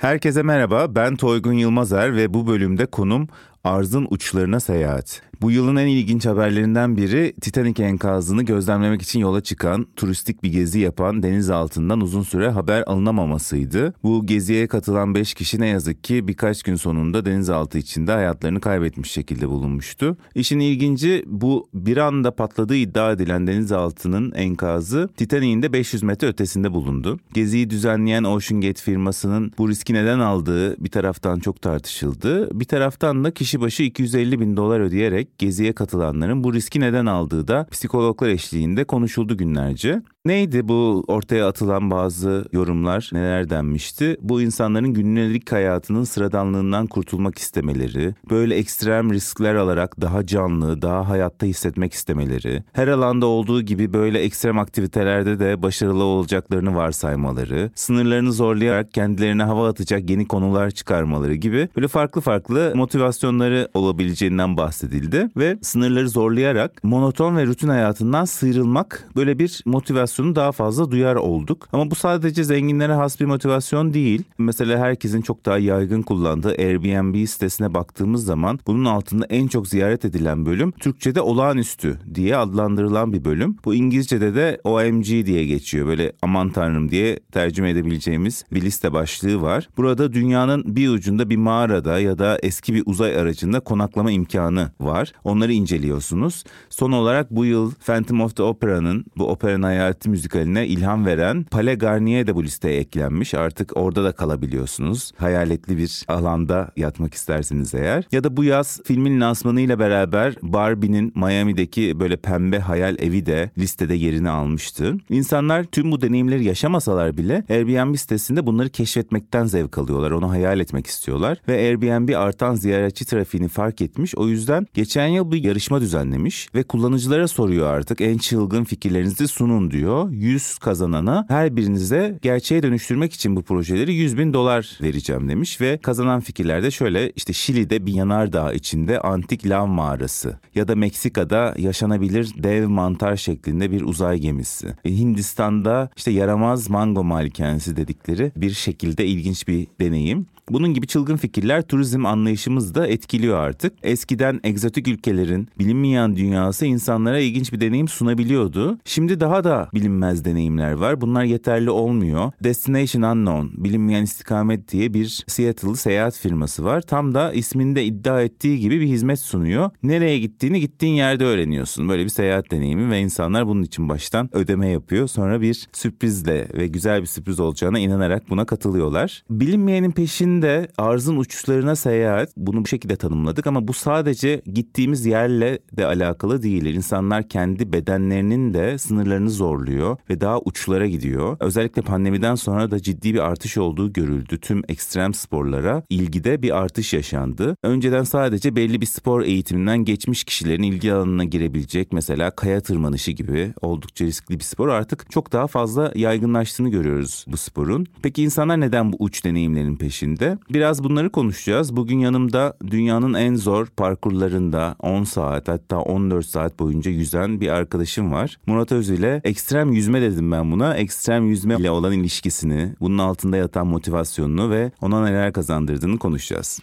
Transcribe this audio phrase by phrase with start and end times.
[0.00, 3.28] Herkese merhaba, ben Toygun Yılmazer ve bu bölümde konum
[3.64, 5.22] arzın uçlarına seyahat.
[5.42, 10.80] Bu yılın en ilginç haberlerinden biri Titanic enkazını gözlemlemek için yola çıkan, turistik bir gezi
[10.80, 13.94] yapan deniz altından uzun süre haber alınamamasıydı.
[14.02, 19.10] Bu geziye katılan 5 kişi ne yazık ki birkaç gün sonunda denizaltı içinde hayatlarını kaybetmiş
[19.10, 20.16] şekilde bulunmuştu.
[20.34, 26.72] İşin ilginci bu bir anda patladığı iddia edilen denizaltının enkazı Titanic'in de 500 metre ötesinde
[26.72, 27.18] bulundu.
[27.34, 32.60] Geziyi düzenleyen Ocean Gate firmasının bu riski neden aldığı bir taraftan çok tartışıldı.
[32.60, 37.48] Bir taraftan da kişi başı 250 bin dolar ödeyerek geziye katılanların bu riski neden aldığı
[37.48, 40.02] da psikologlar eşliğinde konuşuldu günlerce.
[40.24, 44.16] Neydi bu ortaya atılan bazı yorumlar neler denmişti?
[44.20, 51.46] Bu insanların günlük hayatının sıradanlığından kurtulmak istemeleri, böyle ekstrem riskler alarak daha canlı, daha hayatta
[51.46, 58.94] hissetmek istemeleri, her alanda olduğu gibi böyle ekstrem aktivitelerde de başarılı olacaklarını varsaymaları, sınırlarını zorlayarak
[58.94, 66.08] kendilerine hava atacak yeni konular çıkarmaları gibi böyle farklı farklı motivasyonları olabileceğinden bahsedildi ve sınırları
[66.08, 71.68] zorlayarak monoton ve rutin hayatından sıyrılmak böyle bir motivasyon motivasyonu daha fazla duyar olduk.
[71.72, 74.22] Ama bu sadece zenginlere has bir motivasyon değil.
[74.38, 80.04] Mesela herkesin çok daha yaygın kullandığı Airbnb sitesine baktığımız zaman bunun altında en çok ziyaret
[80.04, 83.56] edilen bölüm Türkçe'de olağanüstü diye adlandırılan bir bölüm.
[83.64, 85.86] Bu İngilizce'de de OMG diye geçiyor.
[85.86, 89.68] Böyle aman tanrım diye tercüme edebileceğimiz bir liste başlığı var.
[89.76, 95.12] Burada dünyanın bir ucunda bir mağarada ya da eski bir uzay aracında konaklama imkanı var.
[95.24, 96.44] Onları inceliyorsunuz.
[96.70, 101.44] Son olarak bu yıl Phantom of the Opera'nın bu operanın hayatı Hayati müzikaline ilham veren
[101.44, 103.34] Pale Garnier de bu listeye eklenmiş.
[103.34, 105.12] Artık orada da kalabiliyorsunuz.
[105.16, 108.04] Hayaletli bir alanda yatmak isterseniz eğer.
[108.12, 113.94] Ya da bu yaz filmin lansmanıyla beraber Barbie'nin Miami'deki böyle pembe hayal evi de listede
[113.94, 114.96] yerini almıştı.
[115.10, 120.10] İnsanlar tüm bu deneyimleri yaşamasalar bile Airbnb sitesinde bunları keşfetmekten zevk alıyorlar.
[120.10, 121.38] Onu hayal etmek istiyorlar.
[121.48, 124.14] Ve Airbnb artan ziyaretçi trafiğini fark etmiş.
[124.14, 129.70] O yüzden geçen yıl bir yarışma düzenlemiş ve kullanıcılara soruyor artık en çılgın fikirlerinizi sunun
[129.70, 130.10] diyor oluyor.
[130.10, 135.78] 100 kazanana her birinize gerçeğe dönüştürmek için bu projeleri 100 bin dolar vereceğim demiş ve
[135.78, 142.30] kazanan fikirlerde şöyle işte Şili'de bir yanardağ içinde antik lav mağarası ya da Meksika'da yaşanabilir
[142.36, 144.74] dev mantar şeklinde bir uzay gemisi.
[144.84, 150.26] E, Hindistan'da işte yaramaz mango malikanesi dedikleri bir şekilde ilginç bir deneyim.
[150.50, 153.72] Bunun gibi çılgın fikirler turizm anlayışımızı da etkiliyor artık.
[153.82, 158.78] Eskiden egzotik ülkelerin bilinmeyen dünyası insanlara ilginç bir deneyim sunabiliyordu.
[158.84, 161.00] Şimdi daha da bilinmez deneyimler var.
[161.00, 162.32] Bunlar yeterli olmuyor.
[162.44, 166.80] Destination Unknown, bilinmeyen istikamet diye bir Seattle'lı seyahat firması var.
[166.80, 169.70] Tam da isminde iddia ettiği gibi bir hizmet sunuyor.
[169.82, 171.88] Nereye gittiğini gittiğin yerde öğreniyorsun.
[171.88, 175.08] Böyle bir seyahat deneyimi ve insanlar bunun için baştan ödeme yapıyor.
[175.08, 179.22] Sonra bir sürprizle ve güzel bir sürpriz olacağına inanarak buna katılıyorlar.
[179.30, 185.58] Bilinmeyenin peşinde de arzın uçuşlarına seyahat bunu bu şekilde tanımladık ama bu sadece gittiğimiz yerle
[185.76, 186.64] de alakalı değil.
[186.64, 191.36] İnsanlar kendi bedenlerinin de sınırlarını zorluyor ve daha uçlara gidiyor.
[191.40, 194.40] Özellikle pandemiden sonra da ciddi bir artış olduğu görüldü.
[194.40, 197.56] Tüm ekstrem sporlara ilgide bir artış yaşandı.
[197.62, 203.54] Önceden sadece belli bir spor eğitiminden geçmiş kişilerin ilgi alanına girebilecek mesela kaya tırmanışı gibi
[203.60, 207.86] oldukça riskli bir spor artık çok daha fazla yaygınlaştığını görüyoruz bu sporun.
[208.02, 210.29] Peki insanlar neden bu uç deneyimlerin peşinde?
[210.50, 211.76] Biraz bunları konuşacağız.
[211.76, 218.12] Bugün yanımda dünyanın en zor parkurlarında 10 saat hatta 14 saat boyunca yüzen bir arkadaşım
[218.12, 218.38] var.
[218.46, 220.76] Murat Öz ile ekstrem yüzme dedim ben buna.
[220.76, 226.60] Ekstrem yüzme ile olan ilişkisini, bunun altında yatan motivasyonunu ve ona neler kazandırdığını konuşacağız.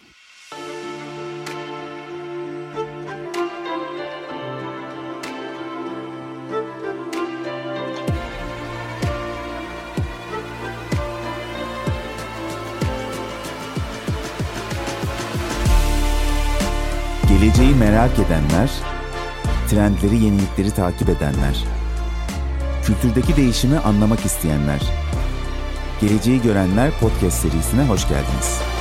[17.98, 18.70] Merak edenler,
[19.68, 21.64] trendleri, yenilikleri takip edenler,
[22.84, 24.80] kültürdeki değişimi anlamak isteyenler.
[26.00, 28.77] Geleceği Görenler podcast serisine hoş geldiniz.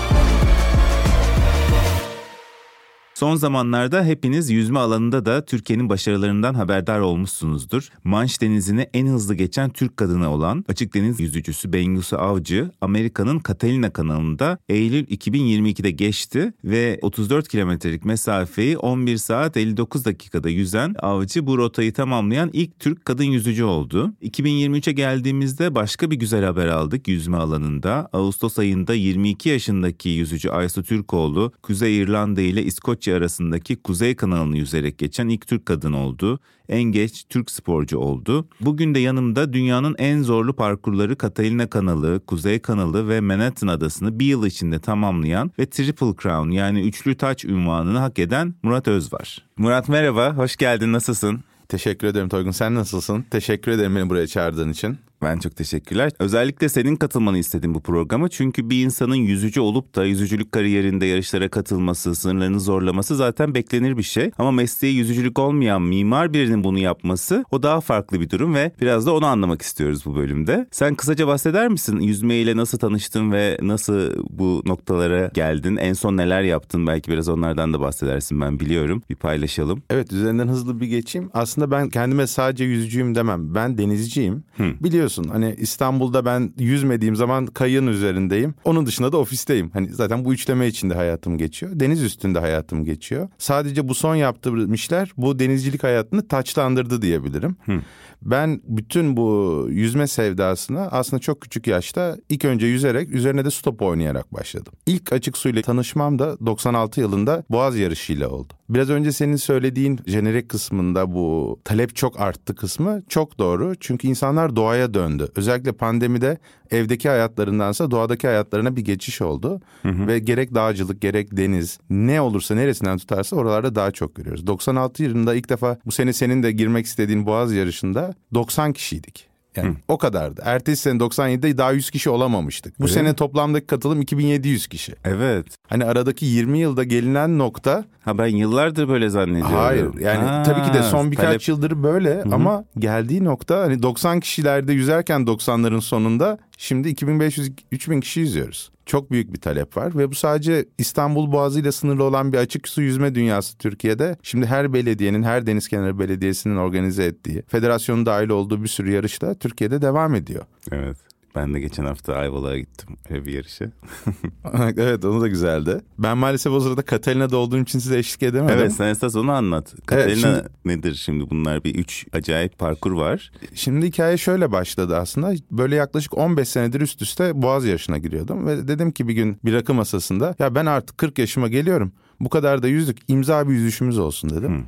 [3.18, 7.90] Son zamanlarda hepiniz yüzme alanında da Türkiye'nin başarılarından haberdar olmuşsunuzdur.
[8.04, 13.90] Manş Denizi'ni en hızlı geçen Türk kadını olan açık deniz yüzücüsü Bengisu Avcı, Amerika'nın Catalina
[13.90, 21.58] kanalında Eylül 2022'de geçti ve 34 kilometrelik mesafeyi 11 saat 59 dakikada yüzen Avcı bu
[21.58, 24.14] rotayı tamamlayan ilk Türk kadın yüzücü oldu.
[24.22, 28.10] 2023'e geldiğimizde başka bir güzel haber aldık yüzme alanında.
[28.14, 34.58] Ağustos ayında 22 yaşındaki yüzücü Aysu Türkoğlu, Kuzey İrlanda ile İskoçya Boğaziçi arasındaki Kuzey kanalını
[34.58, 36.40] yüzerek geçen ilk Türk kadın oldu.
[36.70, 38.48] En geç Türk sporcu oldu.
[38.62, 44.26] Bugün de yanımda dünyanın en zorlu parkurları Catalina kanalı, Kuzey kanalı ve Manhattan adasını bir
[44.26, 49.46] yıl içinde tamamlayan ve Triple Crown yani üçlü taç ünvanını hak eden Murat Öz var.
[49.58, 51.40] Murat merhaba, hoş geldin, nasılsın?
[51.70, 52.52] Teşekkür ederim Toygun.
[52.52, 53.26] Sen nasılsın?
[53.32, 54.98] Teşekkür ederim beni buraya çağırdığın için.
[55.22, 56.12] Ben çok teşekkürler.
[56.20, 58.30] Özellikle senin katılmanı istedim bu programa.
[58.30, 64.04] Çünkü bir insanın yüzücü olup da yüzücülük kariyerinde yarışlara katılması, sınırlarını zorlaması zaten beklenir bir
[64.04, 64.32] şey.
[64.38, 69.06] Ama mesleği yüzücülük olmayan mimar birinin bunu yapması o daha farklı bir durum ve biraz
[69.06, 70.68] da onu anlamak istiyoruz bu bölümde.
[70.72, 72.00] Sen kısaca bahseder misin?
[72.00, 75.76] Yüzmeyle nasıl tanıştın ve nasıl bu noktalara geldin?
[75.78, 76.88] En son neler yaptın?
[76.88, 79.04] Belki biraz onlardan da bahsedersin ben biliyorum.
[79.10, 79.84] Bir paylaşalım.
[79.90, 81.30] Evet üzerinden hızlı bir geçeyim.
[81.34, 83.56] Aslında ben kendime sadece yüzücüyüm demem.
[83.56, 84.44] Ben denizciyim.
[84.58, 84.64] Hı.
[84.82, 88.54] Biliyorsun biliyorsun hani İstanbul'da ben yüzmediğim zaman kayığın üzerindeyim.
[88.66, 89.70] Onun dışında da ofisteyim.
[89.74, 91.72] Hani zaten bu üçleme içinde hayatım geçiyor.
[91.76, 93.30] Deniz üstünde hayatım geçiyor.
[93.38, 97.56] Sadece bu son yaptığım işler bu denizcilik hayatını taçlandırdı diyebilirim.
[97.66, 97.82] Hı.
[98.22, 103.82] Ben bütün bu yüzme sevdasına aslında çok küçük yaşta ilk önce yüzerek üzerine de stop
[103.82, 104.74] oynayarak başladım.
[104.86, 108.54] İlk açık suyla tanışmam da 96 yılında Boğaz yarışıyla oldu.
[108.70, 113.76] Biraz önce senin söylediğin jenerik kısmında bu talep çok arttı kısmı çok doğru.
[113.80, 115.28] Çünkü insanlar doğaya döndü.
[115.36, 116.38] Özellikle pandemide
[116.72, 119.62] evdeki hayatlarındansa doğadaki hayatlarına bir geçiş oldu.
[119.82, 120.08] Hı hı.
[120.08, 124.48] Ve gerek dağcılık gerek deniz ne olursa neresinden tutarsa oralarda daha çok görüyoruz.
[124.48, 129.28] 96 yılında ilk defa bu sene senin de girmek istediğin Boğaz yarışında 90 kişiydik.
[129.58, 129.76] Yani Hı.
[129.88, 130.42] o kadardı.
[130.46, 132.80] Ertesi sene 97'de daha 100 kişi olamamıştık.
[132.80, 132.94] Bu evet.
[132.94, 134.96] sene toplamdaki katılım 2700 kişi.
[135.06, 135.46] Evet.
[135.68, 137.86] Hani aradaki 20 yılda gelinen nokta...
[138.02, 139.56] Ha ben yıllardır böyle zannediyorum.
[139.56, 141.48] Hayır yani ha, tabii ki de son birkaç talep...
[141.48, 142.36] yıldır böyle Hı-hı.
[142.36, 149.34] ama geldiği nokta hani 90 kişilerde yüzerken 90'ların sonunda şimdi 2500-3000 kişi yüzüyoruz çok büyük
[149.34, 153.16] bir talep var ve bu sadece İstanbul Boğazı ile sınırlı olan bir açık su yüzme
[153.16, 154.18] dünyası Türkiye'de.
[154.24, 159.34] Şimdi her belediyenin, her deniz kenarı belediyesinin organize ettiği, federasyonun dahil olduğu bir sürü yarışta
[159.34, 160.46] Türkiye'de devam ediyor.
[160.72, 160.98] Evet.
[161.36, 163.66] Ben de geçen hafta Ayvalık'a gittim öyle bir yarışa.
[164.78, 165.82] evet onu da güzeldi.
[166.00, 168.56] Ben maalesef o sırada Katalina'da olduğum için size eşlik edemedim.
[168.60, 169.76] Evet sen esas onu anlat.
[169.86, 173.32] Katalina evet, şimdi, nedir şimdi bunlar bir üç acayip parkur var.
[173.54, 175.34] Şimdi hikaye şöyle başladı aslında.
[175.52, 178.48] Böyle yaklaşık 15 senedir üst üste Boğaz yarışına giriyordum.
[178.48, 181.92] Ve dedim ki bir gün bir rakı masasında ya ben artık 40 yaşıma geliyorum.
[182.20, 184.50] Bu kadar da yüzdük imza bir yüzüşümüz olsun dedim.
[184.50, 184.64] Hmm.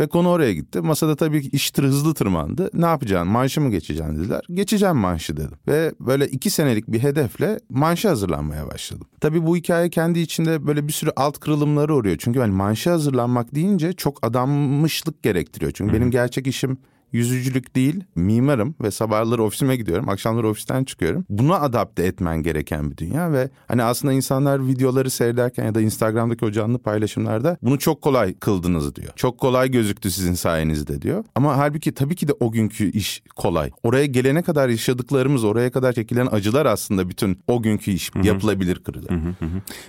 [0.00, 0.80] Ve konu oraya gitti.
[0.80, 2.70] Masada tabii ki iş hızlı tırmandı.
[2.74, 3.28] Ne yapacaksın?
[3.28, 4.42] Manşı mı geçeceksin dediler.
[4.54, 5.58] Geçeceğim manşı dedim.
[5.68, 9.06] Ve böyle iki senelik bir hedefle manşı hazırlanmaya başladım.
[9.20, 12.16] Tabii bu hikaye kendi içinde böyle bir sürü alt kırılımları uğruyor.
[12.18, 15.72] Çünkü hani manşı hazırlanmak deyince çok adanmışlık gerektiriyor.
[15.74, 16.00] Çünkü Hı-hı.
[16.00, 16.78] benim gerçek işim
[17.12, 21.24] yüzücülük değil, mimarım ve sabahları ofisime gidiyorum, akşamları ofisten çıkıyorum.
[21.28, 26.44] Buna adapte etmen gereken bir dünya ve hani aslında insanlar videoları seyrederken ya da Instagram'daki
[26.44, 29.12] o canlı paylaşımlarda bunu çok kolay kıldınız diyor.
[29.16, 31.24] Çok kolay gözüktü sizin sayenizde diyor.
[31.34, 33.70] Ama halbuki tabii ki de o günkü iş kolay.
[33.82, 38.26] Oraya gelene kadar yaşadıklarımız, oraya kadar çekilen acılar aslında bütün o günkü iş Hı-hı.
[38.26, 39.10] yapılabilir kırılır.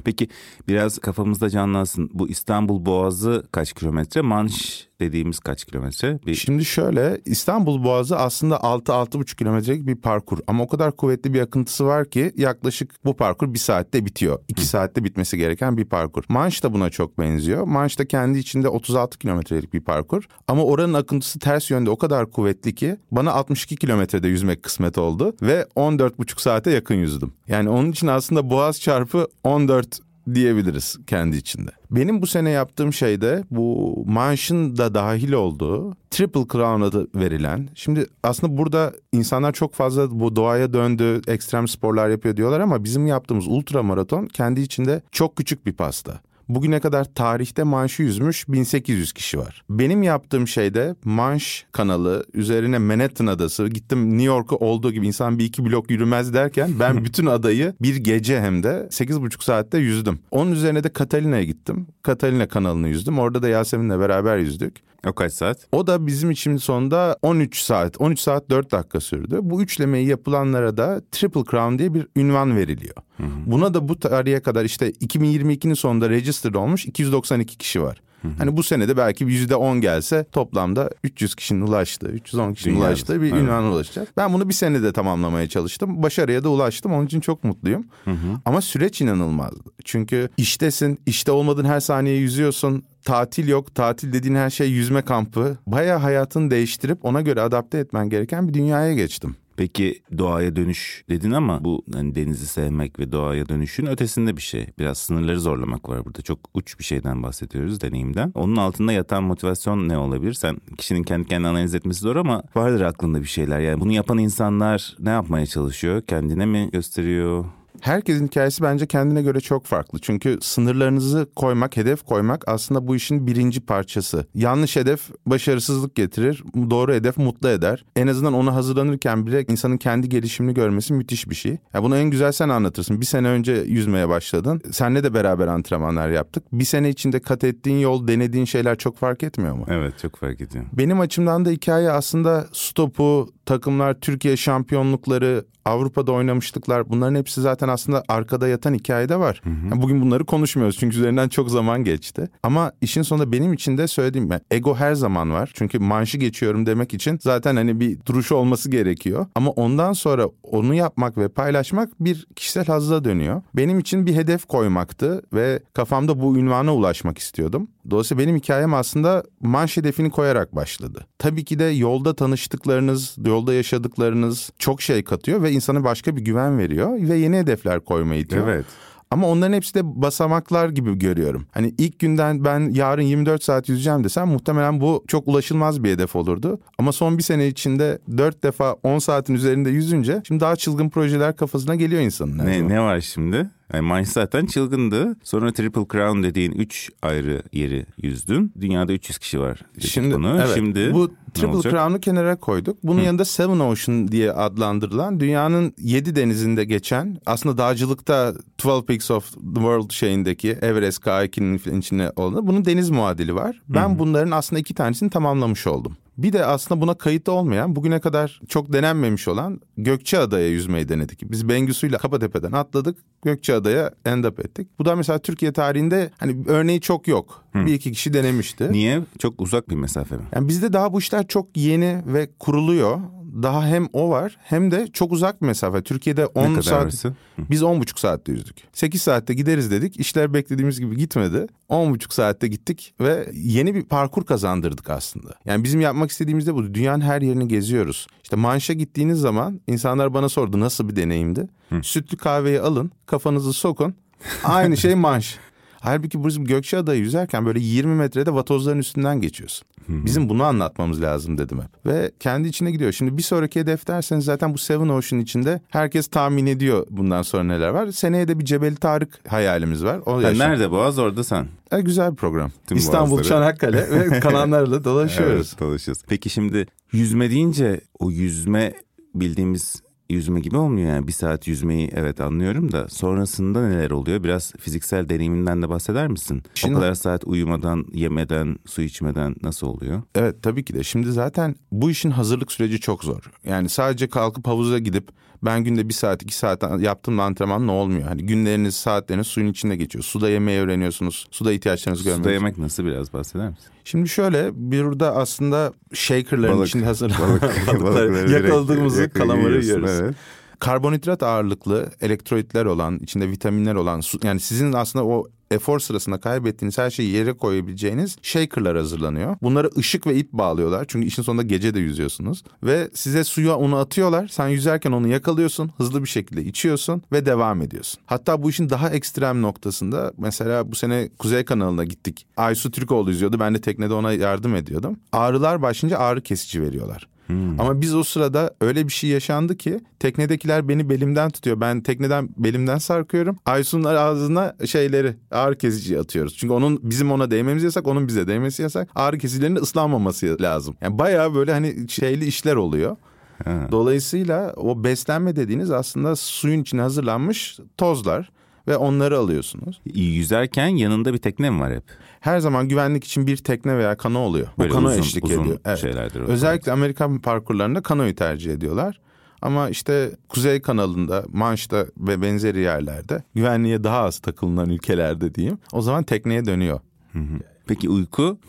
[0.04, 0.28] Peki
[0.68, 2.10] biraz kafamızda canlansın.
[2.14, 4.22] Bu İstanbul Boğazı kaç kilometre?
[4.22, 6.20] Manş dediğimiz kaç kilometre?
[6.26, 6.36] Bir...
[6.36, 11.86] Şimdi şöyle İstanbul Boğazı aslında 6-6,5 kilometrelik bir parkur ama o kadar kuvvetli bir akıntısı
[11.86, 14.40] var ki yaklaşık bu parkur bir saatte bitiyor.
[14.48, 16.24] 2 saatte bitmesi gereken bir parkur.
[16.30, 17.64] Manş da buna çok benziyor.
[17.64, 22.32] Manş da kendi içinde 36 kilometrelik bir parkur ama oranın akıntısı ters yönde o kadar
[22.32, 27.34] kuvvetli ki bana 62 kilometrede yüzmek kısmet oldu ve 14,5 saate yakın yüzdüm.
[27.48, 30.00] Yani onun için aslında Boğaz çarpı 14
[30.34, 31.72] diyebiliriz kendi içinde.
[31.92, 37.70] Benim bu sene yaptığım şey de bu maaşın da dahil olduğu Triple Crown adı verilen.
[37.76, 43.08] Şimdi aslında burada insanlar çok fazla bu doğaya döndü, ekstrem sporlar yapıyor diyorlar ama bizim
[43.08, 46.22] yaptığımız ultra maraton kendi içinde çok küçük bir pasta.
[46.56, 49.64] Bugüne kadar tarihte manşı yüzmüş 1800 kişi var.
[49.70, 55.46] Benim yaptığım şeyde Manş kanalı üzerine Manhattan adası gittim New York'u olduğu gibi insan bir
[55.46, 60.20] iki blok yürümez derken ben bütün adayı bir gece hem de 8,5 saatte yüzdüm.
[60.32, 61.88] Onun üzerine de Katalina'ya gittim.
[62.02, 63.20] Katalina kanalını yüzdüm.
[63.20, 64.76] Orada da Yasemin'le beraber yüzdük.
[65.08, 65.68] O kaç saat?
[65.72, 68.02] O da bizim için sonunda 13 saat.
[68.02, 69.40] 13 saat 4 dakika sürdü.
[69.42, 72.96] Bu üçlemeyi yapılanlara da Triple Crown diye bir ünvan veriliyor.
[73.18, 73.30] Hı hı.
[73.46, 78.02] Buna da bu tarihe kadar işte 2022'nin sonunda registered olmuş 292 kişi var.
[78.22, 78.32] Hı hı.
[78.38, 82.90] Hani bu senede belki yüzde on gelse toplamda 300 kişinin ulaştığı, 310 kişinin Dünyada.
[82.90, 83.42] ulaştığı bir evet.
[83.42, 84.08] ünvana ulaşacağız.
[84.18, 86.04] Ben bunu bir senede tamamlamaya çalıştım.
[86.04, 86.94] Başarıya da ulaştım.
[86.94, 87.84] Onun için çok mutluyum.
[88.06, 88.16] Hı hı.
[88.46, 89.70] Ama süreç inanılmazdı.
[89.86, 93.76] Çünkü iştesin, işte olmadığın her saniye yüzüyorsun tatil yok.
[93.76, 95.58] Tatil dediğin her şey yüzme kampı.
[95.68, 99.36] Baya hayatını değiştirip ona göre adapte etmen gereken bir dünyaya geçtim.
[99.58, 104.68] Peki doğaya dönüş dedin ama bu hani denizi sevmek ve doğaya dönüşün ötesinde bir şey.
[104.80, 106.22] Biraz sınırları zorlamak var burada.
[106.22, 108.32] Çok uç bir şeyden bahsediyoruz deneyimden.
[108.36, 110.34] Onun altında yatan motivasyon ne olabilir?
[110.34, 113.60] Sen kişinin kendi kendine analiz etmesi zor ama vardır aklında bir şeyler.
[113.60, 116.02] Yani bunu yapan insanlar ne yapmaya çalışıyor?
[116.02, 117.46] Kendine mi gösteriyor?
[117.82, 120.00] Herkesin hikayesi bence kendine göre çok farklı.
[120.00, 124.26] Çünkü sınırlarınızı koymak, hedef koymak aslında bu işin birinci parçası.
[124.34, 127.86] Yanlış hedef başarısızlık getirir, doğru hedef mutlu eder.
[127.96, 131.58] En azından ona hazırlanırken bile insanın kendi gelişimini görmesi müthiş bir şey.
[131.74, 133.02] Ya bunu en güzel sen anlatırsın.
[133.02, 134.62] Bir sene önce yüzmeye başladın.
[134.72, 136.44] Senle de beraber antrenmanlar yaptık.
[136.52, 139.66] Bir sene içinde kat ettiğin yol, denediğin şeyler çok fark etmiyor mu?
[139.70, 140.66] Evet çok fark ediyor.
[140.74, 148.04] Benim açımdan da hikaye aslında stopu, takımlar, Türkiye şampiyonlukları, Avrupa'da oynamışlıklar bunların hepsi zaten aslında
[148.08, 149.42] arkada yatan hikayede var.
[149.44, 149.54] Hı hı.
[149.72, 152.30] Yani bugün bunları konuşmuyoruz çünkü üzerinden çok zaman geçti.
[152.44, 155.52] Ama işin sonunda benim için de söylediğim ben ego her zaman var.
[155.54, 159.26] Çünkü manşı geçiyorum demek için zaten hani bir duruşu olması gerekiyor.
[159.36, 163.42] Ama ondan sonra onu yapmak ve paylaşmak bir kişisel hazla dönüyor.
[163.54, 167.68] Benim için bir hedef koymaktı ve kafamda bu ünvana ulaşmak istiyordum.
[167.90, 171.06] Dolayısıyla benim hikayem aslında manş hedefini koyarak başladı.
[171.18, 176.58] Tabii ki de yolda tanıştıklarınız, yolda yaşadıklarınız çok şey katıyor ve insana başka bir güven
[176.58, 178.48] veriyor ve yeni hedefler koymayı itiyor.
[178.48, 178.66] Evet.
[179.12, 181.46] Ama onların hepsi de basamaklar gibi görüyorum.
[181.52, 186.16] Hani ilk günden ben yarın 24 saat yüzeceğim desem muhtemelen bu çok ulaşılmaz bir hedef
[186.16, 186.60] olurdu.
[186.78, 191.36] Ama son bir sene içinde 4 defa 10 saatin üzerinde yüzünce şimdi daha çılgın projeler
[191.36, 192.38] kafasına geliyor insanın.
[192.38, 193.50] Ne, ne var şimdi?
[193.74, 195.16] Yani Mainz zaten çılgındı.
[195.24, 198.54] Sonra Triple Crown dediğin 3 ayrı yeri yüzdün.
[198.62, 199.60] Dünyada 300 kişi var.
[199.80, 200.38] Şimdi, bunu.
[200.38, 202.78] Evet, Şimdi bu Triple Crown'u kenara koyduk.
[202.84, 203.06] Bunun Hı.
[203.06, 208.34] yanında Seven Ocean diye adlandırılan dünyanın 7 denizinde geçen aslında dağcılıkta
[208.66, 213.62] 12 Peaks of the World şeyindeki Everest K2'nin içinde olan bunun deniz muadili var.
[213.70, 214.00] Ben Hı.
[214.00, 215.98] bunların aslında iki tanesini tamamlamış oldum.
[216.24, 221.32] Bir de aslında buna kayıtlı olmayan, bugüne kadar çok denenmemiş olan Gökçeada'ya yüzmeyi denedik.
[221.32, 224.68] Biz Bengüsü'yle Kapatepe'den atladık, Gökçeada'ya end up ettik.
[224.80, 227.44] Bu da mesela Türkiye tarihinde hani örneği çok yok.
[227.54, 227.66] Hı.
[227.66, 228.72] Bir iki kişi denemişti.
[228.72, 229.02] Niye?
[229.20, 230.24] Çok uzak bir mesafe mi?
[230.36, 233.00] Yani bizde daha bu işler çok yeni ve kuruluyor
[233.34, 235.82] daha hem o var hem de çok uzak bir mesafe.
[235.82, 237.14] Türkiye'de 10 saat arası?
[237.38, 238.56] biz 10 buçuk saatte yüzdük.
[238.74, 240.00] 8 saatte gideriz dedik.
[240.00, 241.48] İşler beklediğimiz gibi gitmedi.
[241.70, 245.34] 10 buçuk saatte gittik ve yeni bir parkur kazandırdık aslında.
[245.46, 246.74] Yani bizim yapmak istediğimiz de bu.
[246.74, 248.08] Dünyanın her yerini geziyoruz.
[248.24, 251.48] İşte Manş'a gittiğiniz zaman insanlar bana sordu nasıl bir deneyimdi?
[251.70, 251.84] Hı.
[251.84, 253.96] Sütlü kahveyi alın, kafanızı sokun.
[254.44, 255.38] Aynı şey Manş.
[255.84, 259.68] Halbuki bizim Gökçeada'yı yüzerken böyle 20 metrede vatozların üstünden geçiyorsun.
[259.88, 261.86] Bizim bunu anlatmamız lazım dedim hep.
[261.86, 262.92] Ve kendi içine gidiyor.
[262.92, 267.44] Şimdi bir sonraki hedef derseniz zaten bu Seven Ocean içinde herkes tahmin ediyor bundan sonra
[267.44, 267.92] neler var.
[267.92, 270.00] Seneye de bir Cebeli Tarık hayalimiz var.
[270.06, 271.48] O yani nerede Boğaz orada sen.
[271.72, 272.52] E, güzel bir program.
[272.68, 273.28] Tüm İstanbul, boğazları.
[273.28, 275.48] Çanakkale ve kanallarla dolaşıyoruz.
[275.52, 276.04] evet, dolaşıyoruz.
[276.08, 278.74] Peki şimdi yüzme deyince o yüzme
[279.16, 279.82] bildiğimiz
[280.12, 281.08] yüzme gibi olmuyor yani.
[281.08, 284.24] Bir saat yüzmeyi evet anlıyorum da sonrasında neler oluyor?
[284.24, 286.44] Biraz fiziksel deneyiminden de bahseder misin?
[286.54, 290.02] Şimdi, o kadar saat uyumadan, yemeden, su içmeden nasıl oluyor?
[290.16, 290.84] Evet tabii ki de.
[290.84, 293.32] Şimdi zaten bu işin hazırlık süreci çok zor.
[293.44, 295.12] Yani sadece kalkıp havuza gidip
[295.44, 298.08] ben günde bir saat iki saat yaptığım antrenman ne olmuyor?
[298.08, 300.04] Hani günleriniz saatleriniz suyun içinde geçiyor.
[300.04, 301.28] Suda yemeği öğreniyorsunuz.
[301.32, 302.26] Suda ihtiyaçlarınızı görmüyorsunuz.
[302.26, 303.66] Suda yemek nasıl biraz bahseder misin?
[303.84, 307.44] Şimdi şöyle burada aslında shakerların balık, içinde hazır balık,
[308.32, 309.90] yakaladığımızı kalamarı yiyoruz.
[309.90, 310.16] Evet.
[310.60, 316.90] Karbonhidrat ağırlıklı elektrolitler olan, içinde vitaminler olan, yani sizin aslında o efor sırasında kaybettiğiniz her
[316.90, 319.36] şeyi yere koyabileceğiniz shakerlar hazırlanıyor.
[319.42, 320.86] Bunları ışık ve ip bağlıyorlar.
[320.88, 322.44] Çünkü işin sonunda gece de yüzüyorsunuz.
[322.64, 324.28] Ve size suya onu atıyorlar.
[324.28, 325.72] Sen yüzerken onu yakalıyorsun.
[325.78, 328.02] Hızlı bir şekilde içiyorsun ve devam ediyorsun.
[328.06, 332.26] Hatta bu işin daha ekstrem noktasında mesela bu sene Kuzey kanalına gittik.
[332.38, 333.40] Aysu Türkoğlu yüzüyordu.
[333.40, 335.00] Ben de teknede ona yardım ediyordum.
[335.12, 337.08] Ağrılar başlayınca ağrı kesici veriyorlar.
[337.28, 337.60] Hmm.
[337.60, 341.62] Ama biz o sırada öyle bir şey yaşandı ki teknedekiler beni belimden tutuyor.
[341.62, 343.38] Ben tekneden belimden sarkıyorum.
[343.46, 346.38] Aysun'un ağzına şeyleri ağrı kesici atıyoruz.
[346.38, 348.90] Çünkü onun bizim ona değmemiz yasak, onun bize değmesi yasak.
[348.96, 350.76] Ağrı kesicilerinin ıslanmaması lazım.
[350.82, 352.96] Yani bayağı böyle hani şeyli işler oluyor.
[353.44, 353.68] Ha.
[353.72, 358.32] Dolayısıyla o beslenme dediğiniz aslında suyun içine hazırlanmış tozlar
[358.68, 359.82] ve onları alıyorsunuz.
[359.86, 361.84] Yüzerken yanında bir tekne mi var hep?
[362.22, 364.48] Her zaman güvenlik için bir tekne veya kano oluyor.
[364.60, 365.60] Böyle o kano uzun, eşlik uzun ediyor.
[365.66, 365.78] Evet.
[365.78, 366.20] şeylerdir.
[366.20, 369.00] Özellikle Amerikan parkurlarında kanoyu tercih ediyorlar.
[369.42, 375.58] Ama işte Kuzey kanalında, Manş'ta ve benzeri yerlerde güvenliğe daha az takılınan ülkelerde diyeyim.
[375.72, 376.80] O zaman tekneye dönüyor.
[377.14, 377.40] Hı hı.
[377.68, 378.40] Peki uyku?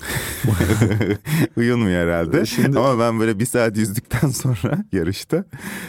[1.56, 2.46] Uyunmuyor herhalde.
[2.46, 2.78] Şimdi...
[2.78, 5.44] Ama ben böyle bir saat yüzdükten sonra yarışta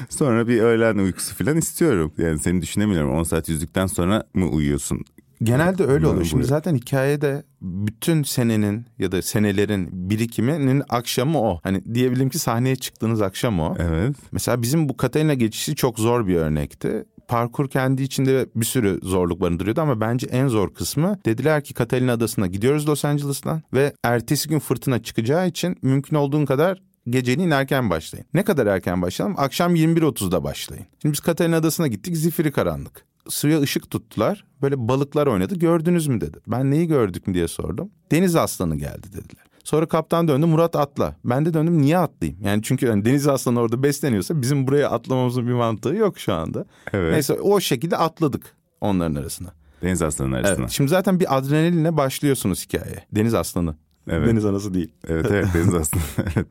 [0.09, 2.13] sonra bir öğlen uykusu falan istiyorum.
[2.17, 5.05] Yani seni düşünemiyorum 10 saat yüzdükten sonra mı uyuyorsun?
[5.43, 6.25] Genelde öyle oluyor.
[6.25, 11.59] Şimdi zaten hikayede bütün senenin ya da senelerin birikiminin akşamı o.
[11.63, 13.75] Hani diyebilirim ki sahneye çıktığınız akşam o.
[13.79, 14.15] Evet.
[14.31, 17.05] Mesela bizim bu Katalina geçişi çok zor bir örnekti.
[17.27, 22.11] Parkur kendi içinde bir sürü zorluk barındırıyordu ama bence en zor kısmı dediler ki Catalina
[22.11, 27.89] Adası'na gidiyoruz Los Angeles'tan ve ertesi gün fırtına çıkacağı için mümkün olduğun kadar geceliğin erken
[27.89, 28.25] başlayın.
[28.33, 29.35] Ne kadar erken başlayalım?
[29.39, 30.85] Akşam 21.30'da başlayın.
[31.01, 33.05] Şimdi biz Catalina Adası'na gittik zifiri karanlık.
[33.29, 34.45] Suya ışık tuttular.
[34.61, 35.55] Böyle balıklar oynadı.
[35.55, 36.37] Gördünüz mü dedi.
[36.47, 37.89] Ben neyi gördük mü diye sordum.
[38.11, 39.45] Deniz aslanı geldi dediler.
[39.63, 41.15] Sonra kaptan döndü Murat atla.
[41.25, 42.41] Ben de döndüm niye atlayayım?
[42.43, 46.65] Yani çünkü yani deniz aslanı orada besleniyorsa bizim buraya atlamamızın bir mantığı yok şu anda.
[46.93, 47.13] Evet.
[47.13, 49.49] Neyse o şekilde atladık onların arasına.
[49.81, 50.55] Deniz aslanı arasına.
[50.59, 50.69] Evet.
[50.71, 53.05] Şimdi zaten bir adrenalinle başlıyorsunuz hikayeye.
[53.11, 53.75] Deniz aslanı.
[54.09, 54.27] Evet.
[54.27, 54.91] Deniz anası değil.
[55.07, 56.03] Evet evet deniz aslanı.
[56.35, 56.47] evet.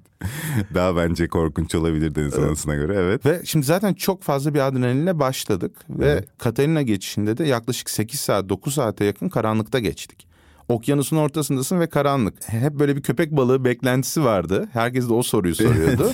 [0.75, 2.95] Daha bence korkunç olabilir deniz anasına göre.
[2.97, 3.27] Evet.
[3.27, 5.73] Ve şimdi zaten çok fazla bir adrenalinle başladık.
[5.91, 10.27] Ve Katalina geçişinde de yaklaşık 8 saat 9 saate yakın karanlıkta geçtik.
[10.69, 12.35] Okyanusun ortasındasın ve karanlık.
[12.47, 14.69] Hep böyle bir köpek balığı beklentisi vardı.
[14.73, 16.13] Herkes de o soruyu soruyordu.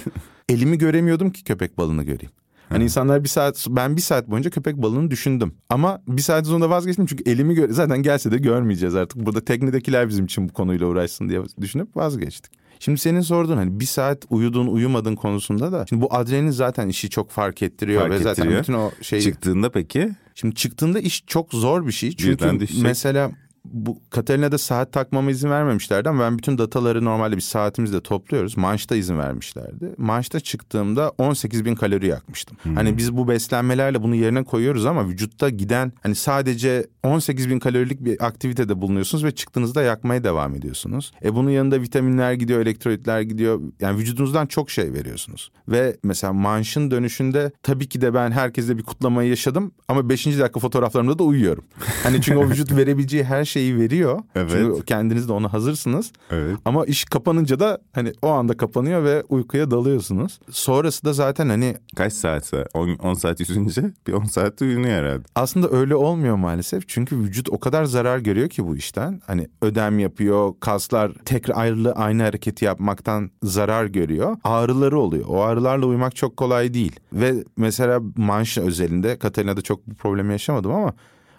[0.48, 2.32] Elimi göremiyordum ki köpek balığını göreyim.
[2.68, 5.54] Hani insanlar bir saat ben bir saat boyunca köpek balığını düşündüm.
[5.68, 9.26] Ama bir saat sonra vazgeçtim çünkü elimi gö- zaten gelse de görmeyeceğiz artık.
[9.26, 12.52] Burada teknedekiler bizim için bu konuyla uğraşsın diye düşünüp vazgeçtik.
[12.80, 17.10] Şimdi senin sorduğun hani bir saat uyudun uyumadın konusunda da şimdi bu adrenalin zaten işi
[17.10, 18.60] çok fark ettiriyor Fark ve zaten ettiriyor.
[18.60, 22.12] bütün o şey Çıktığında peki Şimdi çıktığında iş çok zor bir şey.
[22.16, 23.30] Çünkü mesela
[23.72, 28.56] bu Katalina'da saat takmama izin vermemişlerdi ama ben bütün dataları normalde bir saatimizle topluyoruz.
[28.56, 29.94] Manşta izin vermişlerdi.
[29.98, 32.56] Manşta çıktığımda 18 bin kalori yakmıştım.
[32.74, 38.04] Hani biz bu beslenmelerle bunu yerine koyuyoruz ama vücutta giden hani sadece 18 bin kalorilik
[38.04, 41.12] bir aktivitede bulunuyorsunuz ve çıktığınızda yakmaya devam ediyorsunuz.
[41.24, 43.60] E bunun yanında vitaminler gidiyor, elektrolitler gidiyor.
[43.80, 45.50] Yani vücudunuzdan çok şey veriyorsunuz.
[45.68, 50.26] Ve mesela manşın dönüşünde tabii ki de ben herkesle bir kutlamayı yaşadım ama 5.
[50.26, 51.64] dakika fotoğraflarımda da uyuyorum.
[52.02, 54.20] Hani çünkü o vücut verebileceği her şeyi veriyor.
[54.34, 54.50] Evet.
[54.52, 56.12] Çünkü kendiniz de ona hazırsınız.
[56.30, 56.56] Evet.
[56.64, 60.40] Ama iş kapanınca da hani o anda kapanıyor ve uykuya dalıyorsunuz.
[60.50, 65.22] Sonrası da zaten hani kaç saatse 10, 10 saat yüzünce bir 10 saatte uyunuyor herhalde.
[65.34, 66.88] aslında öyle olmuyor maalesef.
[66.88, 69.20] Çünkü vücut o kadar zarar görüyor ki bu işten.
[69.26, 74.36] Hani ödem yapıyor, kaslar tekrar ayrılı aynı hareketi yapmaktan zarar görüyor.
[74.44, 75.24] Ağrıları oluyor.
[75.28, 77.00] O ağrılarla uyumak çok kolay değil.
[77.12, 80.92] Ve mesela manş özelinde Katalina'da çok bu problemi yaşamadım ama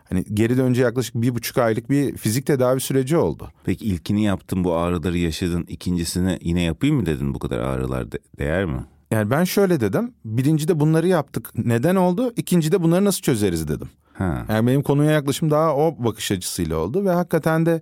[0.09, 3.51] hani geri dönünce yaklaşık bir buçuk aylık bir fizik tedavi süreci oldu.
[3.63, 5.63] Peki ilkini yaptın bu ağrıları yaşadın.
[5.67, 8.85] ikincisini yine yapayım mı dedin bu kadar ağrılar de- değer mi?
[9.11, 10.13] Yani ben şöyle dedim.
[10.25, 11.49] Birincide bunları yaptık.
[11.55, 12.33] Neden oldu?
[12.37, 13.89] İkincide bunları nasıl çözeriz dedim.
[14.13, 14.45] Ha.
[14.49, 17.81] Yani benim konuya yaklaşım daha o bakış açısıyla oldu ve hakikaten de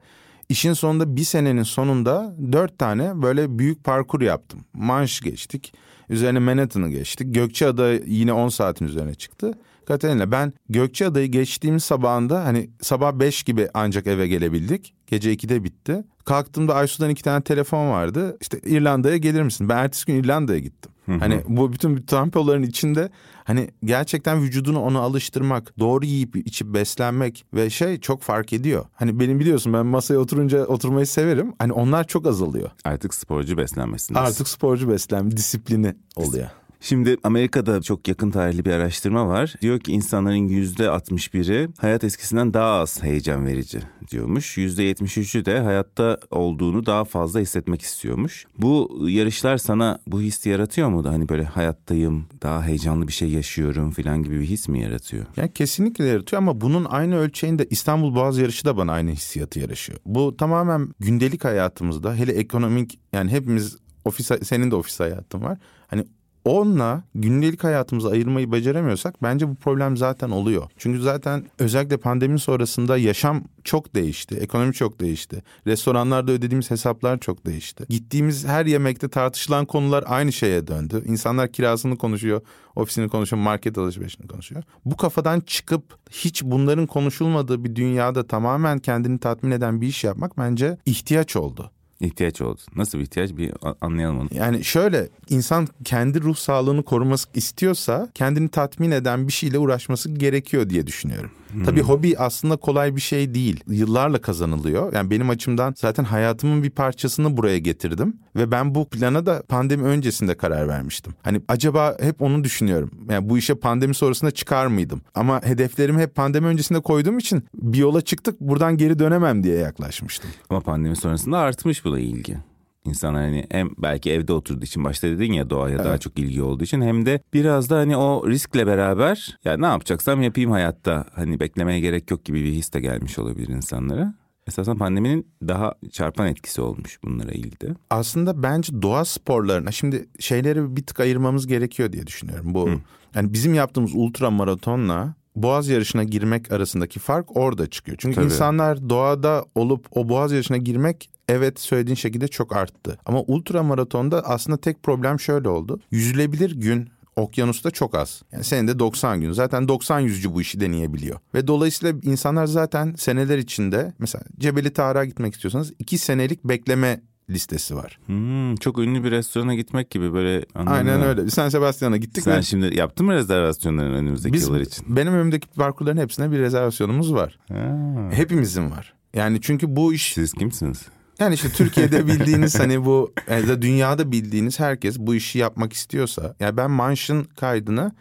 [0.50, 4.60] işin sonunda bir senenin sonunda dört tane böyle büyük parkur yaptım.
[4.74, 5.74] Manş geçtik.
[6.10, 7.36] Üzerine Manhattan'ı geçtik.
[7.36, 9.54] Gökçeada yine 10 saatin üzerine çıktı.
[9.88, 14.94] Katerina ben Gökçeada'yı geçtiğim sabahında hani sabah 5 gibi ancak eve gelebildik.
[15.08, 16.04] Gece 2'de bitti.
[16.26, 18.38] Kalktığımda Aysu'dan iki tane telefon vardı.
[18.42, 19.70] İşte İrlanda'ya gelir misin?
[19.70, 20.92] Ben ertesi gün İrlanda'ya gittim.
[21.20, 23.10] Hani bu bütün tempoların içinde
[23.44, 28.86] hani gerçekten vücudunu ona alıştırmak, doğru yiyip içip beslenmek ve şey çok fark ediyor.
[28.94, 31.54] Hani benim biliyorsun ben masaya oturunca oturmayı severim.
[31.60, 32.70] Hani onlar çok azalıyor.
[32.84, 34.22] Artık sporcu beslenmesiniz.
[34.22, 36.50] Artık sporcu beslenme disiplini oluyor.
[36.82, 39.56] Şimdi Amerika'da çok yakın tarihli bir araştırma var.
[39.62, 43.80] Diyor ki insanların yüzde 61'i hayat eskisinden daha az heyecan verici
[44.12, 44.58] diyormuş.
[44.58, 48.46] Yüzde 73'ü de hayatta olduğunu daha fazla hissetmek istiyormuş.
[48.58, 51.06] Bu yarışlar sana bu hissi yaratıyor mu?
[51.06, 55.26] Hani böyle hayattayım, daha heyecanlı bir şey yaşıyorum falan gibi bir his mi yaratıyor?
[55.38, 60.00] Yani kesinlikle yaratıyor ama bunun aynı ölçeğinde İstanbul Boğaz yarışı da bana aynı hissiyatı yaratıyor.
[60.06, 65.58] Bu tamamen gündelik hayatımızda hele ekonomik yani hepimiz ofis senin de ofis hayatın var.
[65.88, 66.06] Hani
[66.50, 70.64] onunla gündelik hayatımızı ayırmayı beceremiyorsak bence bu problem zaten oluyor.
[70.78, 74.36] Çünkü zaten özellikle pandemi sonrasında yaşam çok değişti.
[74.36, 75.44] Ekonomi çok değişti.
[75.68, 77.86] Restoranlarda ödediğimiz hesaplar çok değişti.
[77.90, 81.04] Gittiğimiz her yemekte tartışılan konular aynı şeye döndü.
[81.06, 82.42] İnsanlar kirasını konuşuyor,
[82.76, 84.64] ofisini konuşuyor, market alışverişini konuşuyor.
[84.86, 90.38] Bu kafadan çıkıp hiç bunların konuşulmadığı bir dünyada tamamen kendini tatmin eden bir iş yapmak
[90.38, 91.72] bence ihtiyaç oldu.
[92.02, 92.62] İhtiyaç oldu.
[92.76, 94.28] Nasıl bir ihtiyaç bir anlayalım onu.
[94.32, 100.70] Yani şöyle insan kendi ruh sağlığını koruması istiyorsa kendini tatmin eden bir şeyle uğraşması gerekiyor
[100.70, 101.32] diye düşünüyorum.
[101.66, 103.64] Tabii hobi aslında kolay bir şey değil.
[103.68, 104.94] Yıllarla kazanılıyor.
[104.94, 109.84] Yani benim açımdan zaten hayatımın bir parçasını buraya getirdim ve ben bu plana da pandemi
[109.84, 111.14] öncesinde karar vermiştim.
[111.24, 112.92] Hani acaba hep onu düşünüyorum.
[113.10, 115.02] Yani bu işe pandemi sonrasında çıkar mıydım?
[115.16, 120.30] Ama hedeflerimi hep pandemi öncesinde koyduğum için bir yola çıktık buradan geri dönemem diye yaklaşmıştım.
[120.50, 122.38] Ama pandemi sonrasında artmış buna ilgi.
[122.88, 126.64] İnsanlar hani hem belki evde oturduğu için başta dedin ya doğaya daha çok ilgi olduğu
[126.64, 131.40] için hem de biraz da hani o riskle beraber ya ne yapacaksam yapayım hayatta hani
[131.40, 134.14] beklemeye gerek yok gibi bir his de gelmiş olabilir insanlara.
[134.48, 137.76] Esasen pandeminin daha çarpan etkisi olmuş bunlara ilgili.
[137.90, 142.54] Aslında bence doğa sporlarına şimdi şeyleri bir tık ayırmamız gerekiyor diye düşünüyorum.
[142.54, 142.70] Bu
[143.16, 147.98] yani bizim yaptığımız ultra maratonla boğaz yarışına girmek arasındaki fark orada çıkıyor.
[148.02, 148.26] Çünkü Tabii.
[148.26, 153.00] insanlar doğada olup o boğaz yarışına girmek evet söylediğin şekilde çok arttı.
[153.06, 155.80] Ama ultra maratonda aslında tek problem şöyle oldu.
[155.92, 158.22] Yüzülebilir gün okyanusta çok az.
[158.32, 159.32] Yani senede 90 gün.
[159.32, 161.20] Zaten 90 yüzücü bu işi deneyebiliyor.
[161.34, 167.76] Ve dolayısıyla insanlar zaten seneler içinde mesela Cebeli Tarık'a gitmek istiyorsanız 2 senelik bekleme listesi
[167.76, 168.00] var.
[168.06, 170.46] Hmm, çok ünlü bir restorana gitmek gibi böyle.
[170.56, 171.26] Aynen öyle.
[171.26, 174.96] Biz San Sebastian'a gittik Sen ve şimdi yaptın mı rezervasyonları önümüzdeki biz yıllar için?
[174.96, 177.40] benim önümdeki parkurların hepsine bir rezervasyonumuz var.
[177.50, 177.78] Ha.
[178.12, 178.94] Hepimizin var.
[179.14, 180.82] Yani çünkü bu iş Siz kimsiniz?
[181.20, 186.36] yani işte Türkiye'de bildiğiniz hani bu ya da dünyada bildiğiniz herkes bu işi yapmak istiyorsa.
[186.40, 187.92] Yani ben Manş'ın kaydını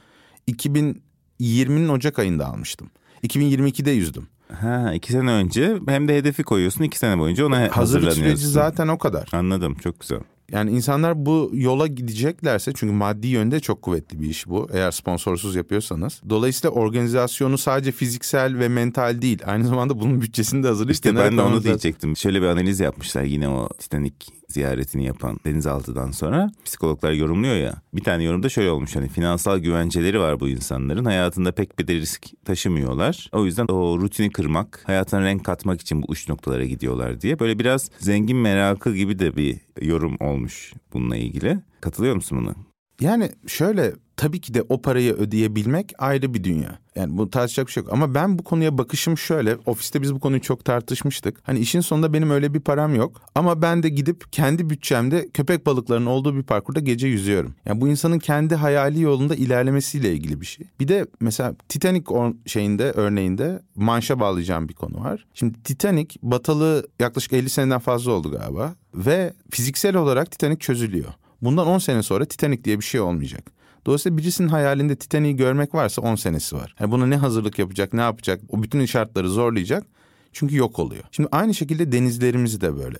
[1.41, 2.91] 2020'nin Ocak ayında almıştım.
[3.25, 4.29] 2022'de yüzdüm.
[4.53, 8.23] Ha iki sene önce hem de hedefi koyuyorsun iki sene boyunca ona Hazırlık hazırlanıyorsun.
[8.23, 9.29] süreci zaten o kadar.
[9.33, 10.21] Anladım çok güzel.
[10.53, 14.69] Yani insanlar bu yola gideceklerse çünkü maddi yönde çok kuvvetli bir iş bu.
[14.73, 16.21] Eğer sponsorsuz yapıyorsanız.
[16.29, 19.43] Dolayısıyla organizasyonu sadece fiziksel ve mental değil.
[19.47, 22.17] Aynı zamanda bunun bütçesini de hazırlayıp İşte ben de onu diyecektim.
[22.17, 24.15] Şöyle bir analiz yapmışlar yine o Titanic
[24.49, 27.75] ziyaretini yapan denizaltıdan sonra psikologlar yorumluyor ya.
[27.95, 31.05] Bir tane yorumda şöyle olmuş hani finansal güvenceleri var bu insanların.
[31.05, 33.29] Hayatında pek bir de risk taşımıyorlar.
[33.33, 37.39] O yüzden o rutini kırmak, hayatına renk katmak için bu uç noktalara gidiyorlar diye.
[37.39, 41.59] Böyle biraz zengin merakı gibi de bir yorum olmuş bununla ilgili.
[41.81, 42.55] Katılıyor musun buna?
[43.01, 46.79] Yani şöyle tabii ki de o parayı ödeyebilmek ayrı bir dünya.
[46.97, 47.93] Yani bu tartışacak bir şey yok.
[47.93, 49.57] Ama ben bu konuya bakışım şöyle.
[49.67, 51.39] Ofiste biz bu konuyu çok tartışmıştık.
[51.43, 53.23] Hani işin sonunda benim öyle bir param yok.
[53.35, 57.55] Ama ben de gidip kendi bütçemde köpek balıklarının olduğu bir parkurda gece yüzüyorum.
[57.67, 60.67] Yani bu insanın kendi hayali yolunda ilerlemesiyle ilgili bir şey.
[60.81, 62.05] Bir de mesela Titanic
[62.47, 65.27] şeyinde örneğinde manşa bağlayacağım bir konu var.
[65.35, 68.75] Şimdi Titanic batalı yaklaşık 50 seneden fazla oldu galiba.
[68.95, 71.13] Ve fiziksel olarak Titanic çözülüyor.
[71.43, 73.56] Bundan 10 sene sonra Titanic diye bir şey olmayacak.
[73.87, 76.75] Dolayısıyla birisinin hayalinde Titanic'i görmek varsa 10 senesi var.
[76.81, 79.87] Yani buna ne hazırlık yapacak, ne yapacak, o bütün şartları zorlayacak.
[80.33, 81.05] Çünkü yok oluyor.
[81.12, 82.99] Şimdi aynı şekilde denizlerimiz de böyle.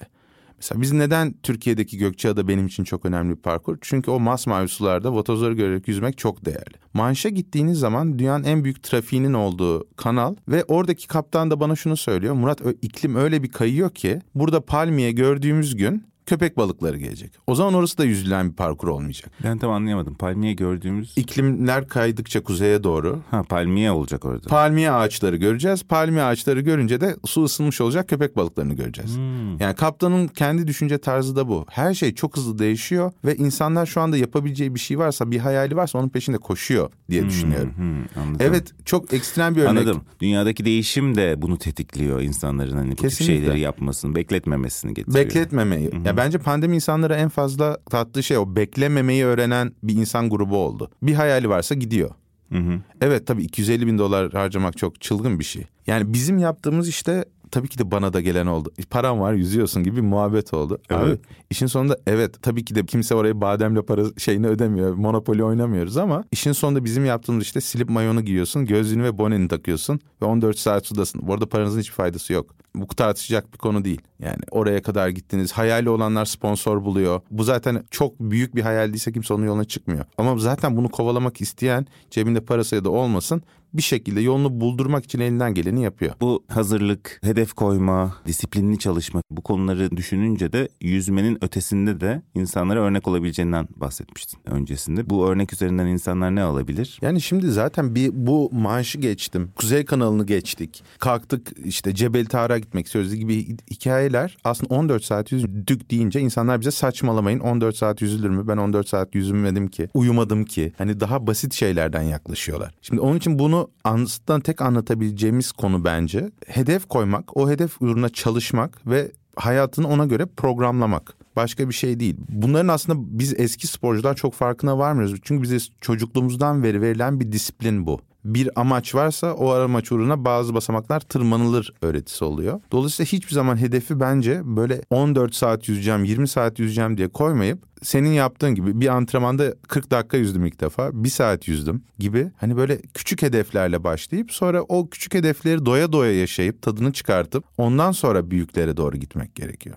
[0.57, 3.79] Mesela biz neden Türkiye'deki Gökçeada benim için çok önemli bir parkur?
[3.81, 6.75] Çünkü o masmavi sularda vatozoru görerek yüzmek çok değerli.
[6.95, 11.97] Manş'a gittiğiniz zaman dünyanın en büyük trafiğinin olduğu kanal ve oradaki kaptan da bana şunu
[11.97, 12.35] söylüyor.
[12.35, 17.33] Murat iklim öyle bir kayıyor ki burada palmiye gördüğümüz gün köpek balıkları gelecek.
[17.47, 19.31] O zaman orası da yüzülen bir parkur olmayacak.
[19.45, 20.15] Ben tam anlayamadım.
[20.15, 21.13] Palmiye gördüğümüz...
[21.17, 24.49] İklimler kaydıkça kuzeye doğru Ha palmiye olacak orada.
[24.49, 25.83] palmiye ağaçları göreceğiz.
[25.85, 29.17] Palmiye ağaçları görünce de su ısınmış olacak köpek balıklarını göreceğiz.
[29.17, 29.59] Hmm.
[29.61, 31.67] Yani kaptanın kendi düşünce tarzı da bu.
[31.71, 35.77] Her şey çok hızlı değişiyor ve insanlar şu anda yapabileceği bir şey varsa, bir hayali
[35.77, 37.73] varsa onun peşinde koşuyor diye düşünüyorum.
[37.77, 38.37] Hmm, anladım.
[38.41, 39.71] Evet, çok ekstrem bir örnek.
[39.71, 40.03] Anladım.
[40.21, 43.37] Dünyadaki değişim de bunu tetikliyor insanların hani bu tip Kesinlikle.
[43.37, 45.25] şeyleri yapmasını, bekletmemesini getiriyor.
[45.25, 45.91] Bekletmemeyi.
[46.17, 50.91] Bence pandemi insanlara en fazla tattığı şey o beklememeyi öğrenen bir insan grubu oldu.
[51.03, 52.11] Bir hayali varsa gidiyor.
[52.53, 52.81] Hı hı.
[53.01, 55.67] Evet tabii 250 bin dolar harcamak çok çılgın bir şey.
[55.87, 58.73] Yani bizim yaptığımız işte tabii ki de bana da gelen oldu.
[58.91, 60.79] Param var yüzüyorsun gibi bir muhabbet oldu.
[60.91, 61.03] Evet.
[61.03, 61.19] Abi
[61.51, 64.95] işin sonunda evet tabii ki de kimse oraya bademle para şeyini ödemiyor.
[64.95, 70.01] Monopoly oynamıyoruz ama işin sonunda bizim yaptığımız işte silip mayonu giyiyorsun, gözlüğünü ve boneni takıyorsun
[70.23, 71.21] ve 14 saat sudasın.
[71.27, 72.55] Bu arada paranızın hiçbir faydası yok.
[72.75, 74.01] Bu tartışacak bir konu değil.
[74.19, 75.53] Yani oraya kadar gittiniz.
[75.53, 77.21] Hayali olanlar sponsor buluyor.
[77.31, 80.05] Bu zaten çok büyük bir hayal değilse kimse onun yoluna çıkmıyor.
[80.19, 83.43] Ama zaten bunu kovalamak isteyen cebinde parası ya da olmasın
[83.77, 86.15] bir şekilde yolunu buldurmak için elinden geleni yapıyor.
[86.21, 93.09] Bu hazırlık, hedef koyma, disiplinli çalışma bu konuları düşününce de yüzmenin ötesinde de insanlara örnek
[93.09, 95.11] olabileceğinden bahsetmiştin öncesinde.
[95.11, 96.99] Bu örnek üzerinden insanlar ne alabilir?
[97.03, 99.51] Yani şimdi zaten bir bu maaşı geçtim.
[99.57, 100.83] Kuzey kanalını geçtik.
[100.99, 106.71] Kalktık işte Cebel Tarık'a gitmek istiyoruz gibi hikayeler aslında 14 saat yüzdük deyince insanlar bize
[106.71, 108.49] saçmalamayın 14 saat yüzülür mü?
[108.49, 109.89] Ben 14 saat yüzmedim ki.
[109.95, 110.73] Uyumadım ki.
[110.79, 112.75] Hani daha basit şeylerden yaklaşıyorlar.
[112.83, 118.87] Şimdi onun için bunu aslında tek anlatabileceğimiz konu bence hedef koymak, o hedef uğruna çalışmak
[118.87, 121.15] ve hayatını ona göre programlamak.
[121.37, 122.17] Başka bir şey değil.
[122.29, 125.21] Bunların aslında biz eski sporcular çok farkına varmıyoruz.
[125.23, 128.01] Çünkü bize çocukluğumuzdan beri verilen bir disiplin bu.
[128.25, 132.61] Bir amaç varsa o amaç uğruna bazı basamaklar tırmanılır öğretisi oluyor.
[132.73, 138.13] Dolayısıyla hiçbir zaman hedefi bence böyle 14 saat yüzeceğim, 20 saat yüzeceğim diye koymayıp senin
[138.13, 142.31] yaptığın gibi bir antrenmanda 40 dakika yüzdüm ilk defa, bir saat yüzdüm gibi.
[142.37, 147.93] Hani böyle küçük hedeflerle başlayıp sonra o küçük hedefleri doya doya yaşayıp tadını çıkartıp ondan
[147.93, 149.77] sonra büyüklere doğru gitmek gerekiyor.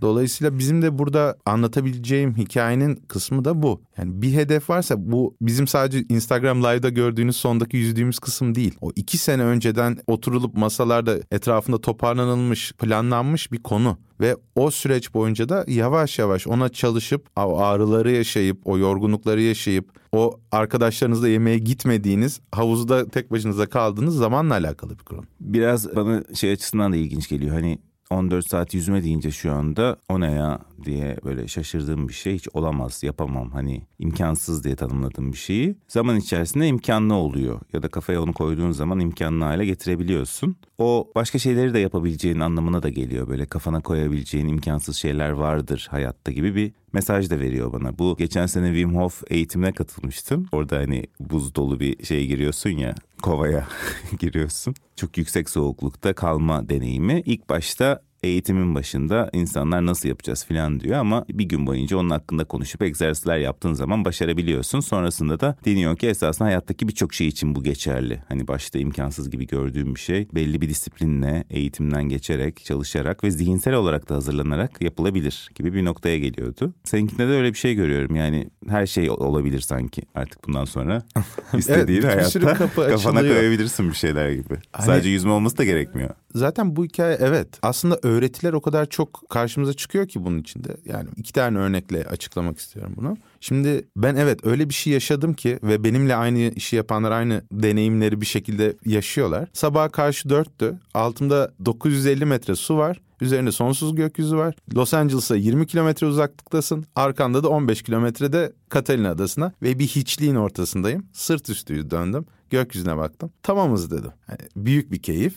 [0.00, 3.82] Dolayısıyla bizim de burada anlatabileceğim hikayenin kısmı da bu.
[3.98, 8.74] Yani bir hedef varsa bu bizim sadece Instagram Live'da gördüğünüz sondaki yüzdüğümüz kısım değil.
[8.80, 13.98] O iki sene önceden oturulup masalarda etrafında toparlanılmış, planlanmış bir konu.
[14.20, 20.40] Ve o süreç boyunca da yavaş yavaş ona çalışıp ağrıları yaşayıp o yorgunlukları yaşayıp o
[20.52, 25.22] arkadaşlarınızla yemeğe gitmediğiniz havuzda tek başınıza kaldığınız zamanla alakalı bir konu.
[25.40, 27.54] Biraz bana şey açısından da ilginç geliyor.
[27.54, 27.78] Hani
[28.10, 32.34] 14 saat yüzme deyince şu anda o ne ya diye böyle şaşırdığım bir şey.
[32.34, 33.50] Hiç olamaz yapamam.
[33.50, 35.76] Hani imkansız diye tanımladığım bir şeyi.
[35.88, 37.60] Zaman içerisinde imkanlı oluyor.
[37.72, 40.56] Ya da kafaya onu koyduğun zaman imkanlı hale getirebiliyorsun.
[40.78, 43.28] O başka şeyleri de yapabileceğin anlamına da geliyor.
[43.28, 47.98] Böyle kafana koyabileceğin imkansız şeyler vardır hayatta gibi bir mesaj da veriyor bana.
[47.98, 50.46] Bu geçen sene Wim Hof eğitimine katılmıştım.
[50.52, 53.68] Orada hani buz dolu bir şeye giriyorsun ya kovaya
[54.18, 54.74] giriyorsun.
[54.96, 57.22] Çok yüksek soğuklukta kalma deneyimi.
[57.26, 62.44] İlk başta eğitimin başında insanlar nasıl yapacağız falan diyor ama bir gün boyunca onun hakkında
[62.44, 64.80] konuşup egzersizler yaptığın zaman başarabiliyorsun.
[64.80, 68.22] Sonrasında da deniyor ki esasında hayattaki birçok şey için bu geçerli.
[68.28, 73.74] Hani başta imkansız gibi gördüğüm bir şey belli bir disiplinle, eğitimden geçerek, çalışarak ve zihinsel
[73.74, 76.74] olarak da hazırlanarak yapılabilir gibi bir noktaya geliyordu.
[76.84, 78.16] Seninkinde de öyle bir şey görüyorum.
[78.16, 81.02] Yani her şey olabilir sanki artık bundan sonra.
[81.58, 84.54] istediğin evet, hayatta kapı kafana koyabilirsin bir şeyler gibi.
[84.72, 84.86] Hani...
[84.86, 89.72] Sadece yüzme olması da gerekmiyor zaten bu hikaye evet aslında öğretiler o kadar çok karşımıza
[89.72, 90.76] çıkıyor ki bunun içinde.
[90.84, 93.16] Yani iki tane örnekle açıklamak istiyorum bunu.
[93.40, 98.20] Şimdi ben evet öyle bir şey yaşadım ki ve benimle aynı işi yapanlar aynı deneyimleri
[98.20, 99.48] bir şekilde yaşıyorlar.
[99.52, 100.78] Sabah karşı dörttü.
[100.94, 103.00] Altımda 950 metre su var.
[103.20, 104.54] Üzerinde sonsuz gökyüzü var.
[104.74, 106.86] Los Angeles'a 20 kilometre uzaklıktasın.
[106.96, 111.06] Arkanda da 15 kilometrede Catalina Adası'na ve bir hiçliğin ortasındayım.
[111.12, 112.26] Sırt üstü döndüm.
[112.50, 113.30] Gökyüzüne baktım.
[113.42, 114.10] Tamamız dedim.
[114.28, 115.34] Yani büyük bir keyif.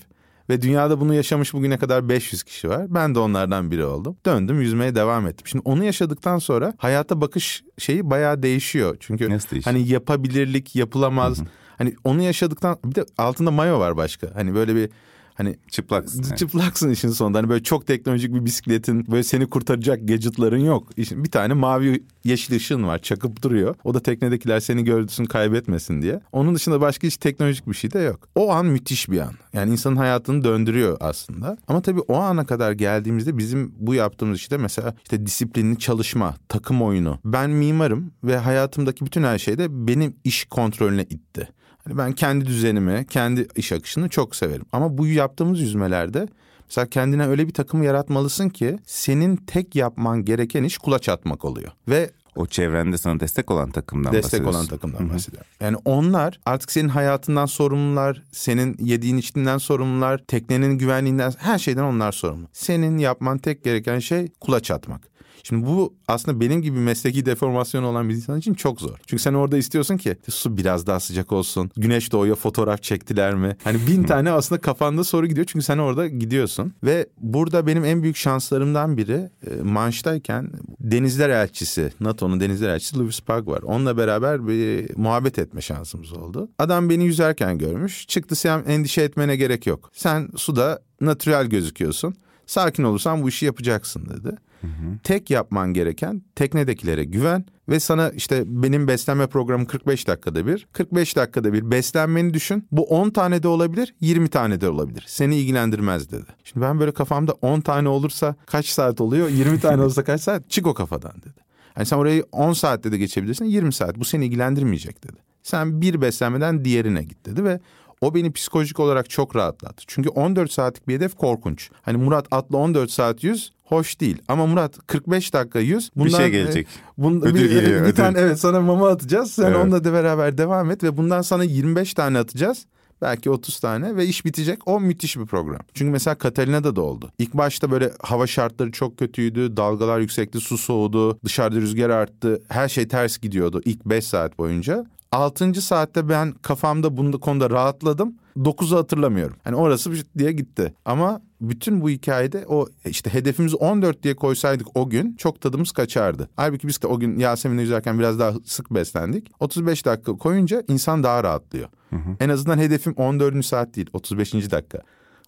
[0.51, 2.85] Ve dünyada bunu yaşamış bugüne kadar 500 kişi var.
[2.89, 4.17] Ben de onlardan biri oldum.
[4.25, 5.47] Döndüm yüzmeye devam ettim.
[5.47, 8.97] Şimdi onu yaşadıktan sonra hayata bakış şeyi bayağı değişiyor.
[8.99, 11.37] Çünkü hani yapabilirlik, yapılamaz.
[11.37, 11.47] Hı hı.
[11.77, 14.27] Hani onu yaşadıktan bir de altında mayo var başka.
[14.35, 14.89] Hani böyle bir
[15.33, 16.35] Hani çıplaksın.
[16.35, 17.37] Çıplaksın işin sonunda.
[17.37, 20.89] Hani böyle çok teknolojik bir bisikletin böyle seni kurtaracak gadgetların yok.
[20.97, 23.75] İşin, bir tane mavi yeşil ışığın var çakıp duruyor.
[23.83, 26.21] O da teknedekiler seni gördüğün kaybetmesin diye.
[26.31, 28.27] Onun dışında başka hiç teknolojik bir şey de yok.
[28.35, 29.33] O an müthiş bir an.
[29.53, 31.57] Yani insanın hayatını döndürüyor aslında.
[31.67, 36.81] Ama tabii o ana kadar geldiğimizde bizim bu yaptığımız işte mesela işte disiplinli çalışma, takım
[36.81, 37.19] oyunu.
[37.25, 41.49] Ben mimarım ve hayatımdaki bütün her şeyde benim iş kontrolüne itti.
[41.83, 44.65] Hani ben kendi düzenimi, kendi iş akışını çok severim.
[44.71, 46.27] Ama bu yaptığımız yüzmelerde
[46.69, 51.71] mesela kendine öyle bir takım yaratmalısın ki senin tek yapman gereken iş kulaç atmak oluyor.
[51.87, 55.47] Ve o çevrende sana destek olan takımdan Destek olan takımdan bahsediyorum.
[55.59, 62.11] Yani onlar artık senin hayatından sorumlular, senin yediğin içtiğinden sorumlular, teknenin güvenliğinden her şeyden onlar
[62.11, 62.47] sorumlu.
[62.53, 65.10] Senin yapman tek gereken şey kulaç atmak.
[65.43, 68.97] Şimdi bu aslında benim gibi mesleki deformasyon olan bir insan için çok zor.
[69.07, 71.71] Çünkü sen orada istiyorsun ki su biraz daha sıcak olsun.
[71.77, 73.57] Güneş doğuyor fotoğraf çektiler mi?
[73.63, 75.47] Hani bin tane aslında kafanda soru gidiyor.
[75.49, 76.73] Çünkü sen orada gidiyorsun.
[76.83, 83.21] Ve burada benim en büyük şanslarımdan biri e, Manş'tayken Denizler Elçisi, NATO'nun Denizler Elçisi Louis
[83.21, 83.61] Pag var.
[83.61, 86.49] Onunla beraber bir muhabbet etme şansımız oldu.
[86.59, 88.07] Adam beni yüzerken görmüş.
[88.07, 89.91] Çıktı sen endişe etmene gerek yok.
[89.93, 92.15] Sen suda natürel gözüküyorsun.
[92.45, 94.37] Sakin olursan bu işi yapacaksın dedi.
[94.67, 94.97] Hı.
[95.03, 100.67] Tek yapman gereken teknedekilere güven ve sana işte benim beslenme programım 45 dakikada bir.
[100.73, 102.67] 45 dakikada bir beslenmeni düşün.
[102.71, 105.03] Bu 10 tane de olabilir, 20 tane de olabilir.
[105.07, 106.25] Seni ilgilendirmez dedi.
[106.43, 109.29] Şimdi ben böyle kafamda 10 tane olursa kaç saat oluyor?
[109.29, 110.49] 20 tane olursa kaç saat?
[110.49, 111.41] Çık o kafadan dedi.
[111.77, 113.99] Yani sen orayı 10 saatte de geçebilirsin, 20 saat.
[113.99, 115.17] Bu seni ilgilendirmeyecek dedi.
[115.43, 117.59] Sen bir beslenmeden diğerine git dedi ve
[118.01, 119.83] o beni psikolojik olarak çok rahatlattı.
[119.87, 121.69] Çünkü 14 saatlik bir hedef korkunç.
[121.81, 124.17] Hani Murat atla 14 saat yüz hoş değil.
[124.27, 125.91] Ama Murat 45 dakika yüz.
[125.95, 126.67] Bundan, bir şey gelecek.
[126.67, 127.81] E, bun, ödül bir, geliyor.
[127.81, 127.95] Bir ödül.
[127.95, 129.31] tane evet sana mama atacağız.
[129.31, 129.57] Sen evet.
[129.57, 132.65] onunla da beraber devam et ve bundan sana 25 tane atacağız
[133.01, 134.59] belki 30 tane ve iş bitecek.
[134.65, 135.59] O müthiş bir program.
[135.73, 137.11] Çünkü mesela Catalina'da da oldu.
[137.17, 139.57] İlk başta böyle hava şartları çok kötüydü.
[139.57, 142.41] Dalgalar yüksekti, su soğudu, dışarıda rüzgar arttı.
[142.49, 144.85] Her şey ters gidiyordu ilk 5 saat boyunca.
[145.11, 148.15] Altıncı saatte ben kafamda bunda konuda rahatladım.
[148.45, 149.37] Dokuzu hatırlamıyorum.
[149.43, 150.73] Hani orası diye gitti.
[150.85, 156.29] Ama bütün bu hikayede o işte hedefimizi 14 diye koysaydık o gün çok tadımız kaçardı.
[156.35, 159.31] Halbuki biz de o gün Yasemin'le yüzerken biraz daha sık beslendik.
[159.39, 161.69] 35 dakika koyunca insan daha rahatlıyor.
[161.89, 162.15] Hı hı.
[162.19, 163.45] En azından hedefim 14.
[163.45, 164.33] saat değil 35.
[164.33, 164.79] dakika.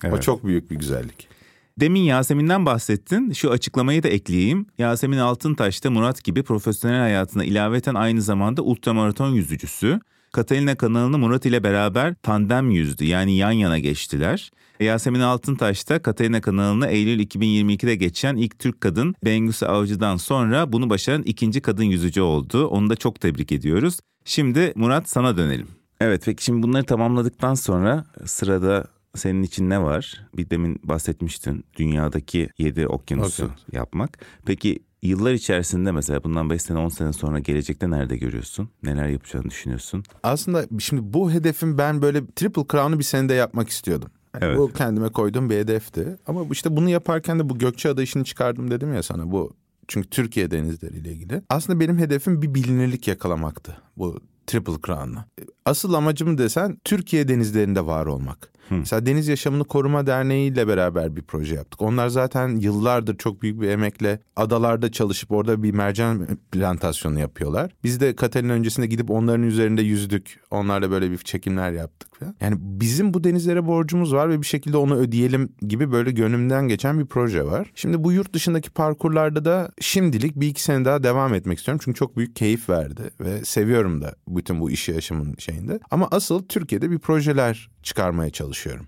[0.04, 0.14] Evet.
[0.14, 1.33] O çok büyük bir güzellik.
[1.80, 3.32] Demin Yasemin'den bahsettin.
[3.32, 4.66] Şu açıklamayı da ekleyeyim.
[4.78, 10.00] Yasemin Altıntaş da Murat gibi profesyonel hayatına ilaveten aynı zamanda ultramaraton yüzücüsü.
[10.34, 13.06] Catalina kanalını Murat ile beraber tandem yüzdü.
[13.06, 14.52] Yani yan yana geçtiler.
[14.80, 20.90] Yasemin Altıntaş da Catalina kanalını Eylül 2022'de geçen ilk Türk kadın Bengüsü Avcı'dan sonra bunu
[20.90, 22.68] başaran ikinci kadın yüzücü oldu.
[22.68, 24.00] Onu da çok tebrik ediyoruz.
[24.26, 25.68] Şimdi Murat sana dönelim.
[26.02, 30.28] Evet peki şimdi bunları tamamladıktan sonra sırada senin için ne var?
[30.38, 33.64] Bir demin bahsetmiştin dünyadaki 7 okyanusu Okyanus.
[33.72, 34.18] yapmak.
[34.46, 38.70] Peki yıllar içerisinde mesela bundan 5 sene 10 sene sonra gelecekte nerede görüyorsun?
[38.84, 40.04] Neler yapacağını düşünüyorsun?
[40.24, 44.10] Aslında şimdi bu hedefim ben böyle Triple Crown'u bir senede yapmak istiyordum.
[44.34, 44.58] Yani Evet.
[44.58, 46.18] Bu kendime koyduğum bir hedefti.
[46.28, 49.32] Ama işte bunu yaparken de bu Gökçeada işini çıkardım dedim ya sana.
[49.32, 49.54] Bu
[49.88, 51.42] çünkü Türkiye denizleriyle ilgili.
[51.50, 53.78] Aslında benim hedefim bir bilinirlik yakalamaktı.
[53.98, 55.26] Bu Triple Crown'la.
[55.66, 58.53] Asıl amacım desen Türkiye denizlerinde var olmak.
[58.70, 61.82] Mesela Deniz Yaşamını Koruma Derneği ile beraber bir proje yaptık.
[61.82, 67.72] Onlar zaten yıllardır çok büyük bir emekle adalarda çalışıp orada bir mercan plantasyonu yapıyorlar.
[67.84, 70.40] Biz de Katalin öncesinde gidip onların üzerinde yüzdük.
[70.52, 72.36] Onlarla böyle bir çekimler yaptık falan.
[72.42, 77.00] Yani bizim bu denizlere borcumuz var ve bir şekilde onu ödeyelim gibi böyle gönlümden geçen
[77.00, 77.72] bir proje var.
[77.76, 81.82] Şimdi bu yurt dışındaki parkurlarda da şimdilik bir iki sene daha devam etmek istiyorum.
[81.84, 85.80] Çünkü çok büyük keyif verdi ve seviyorum da bütün bu işi yaşamın şeyinde.
[85.92, 88.88] Ama asıl Türkiye'de bir projeler çıkarmaya çalışıyorum.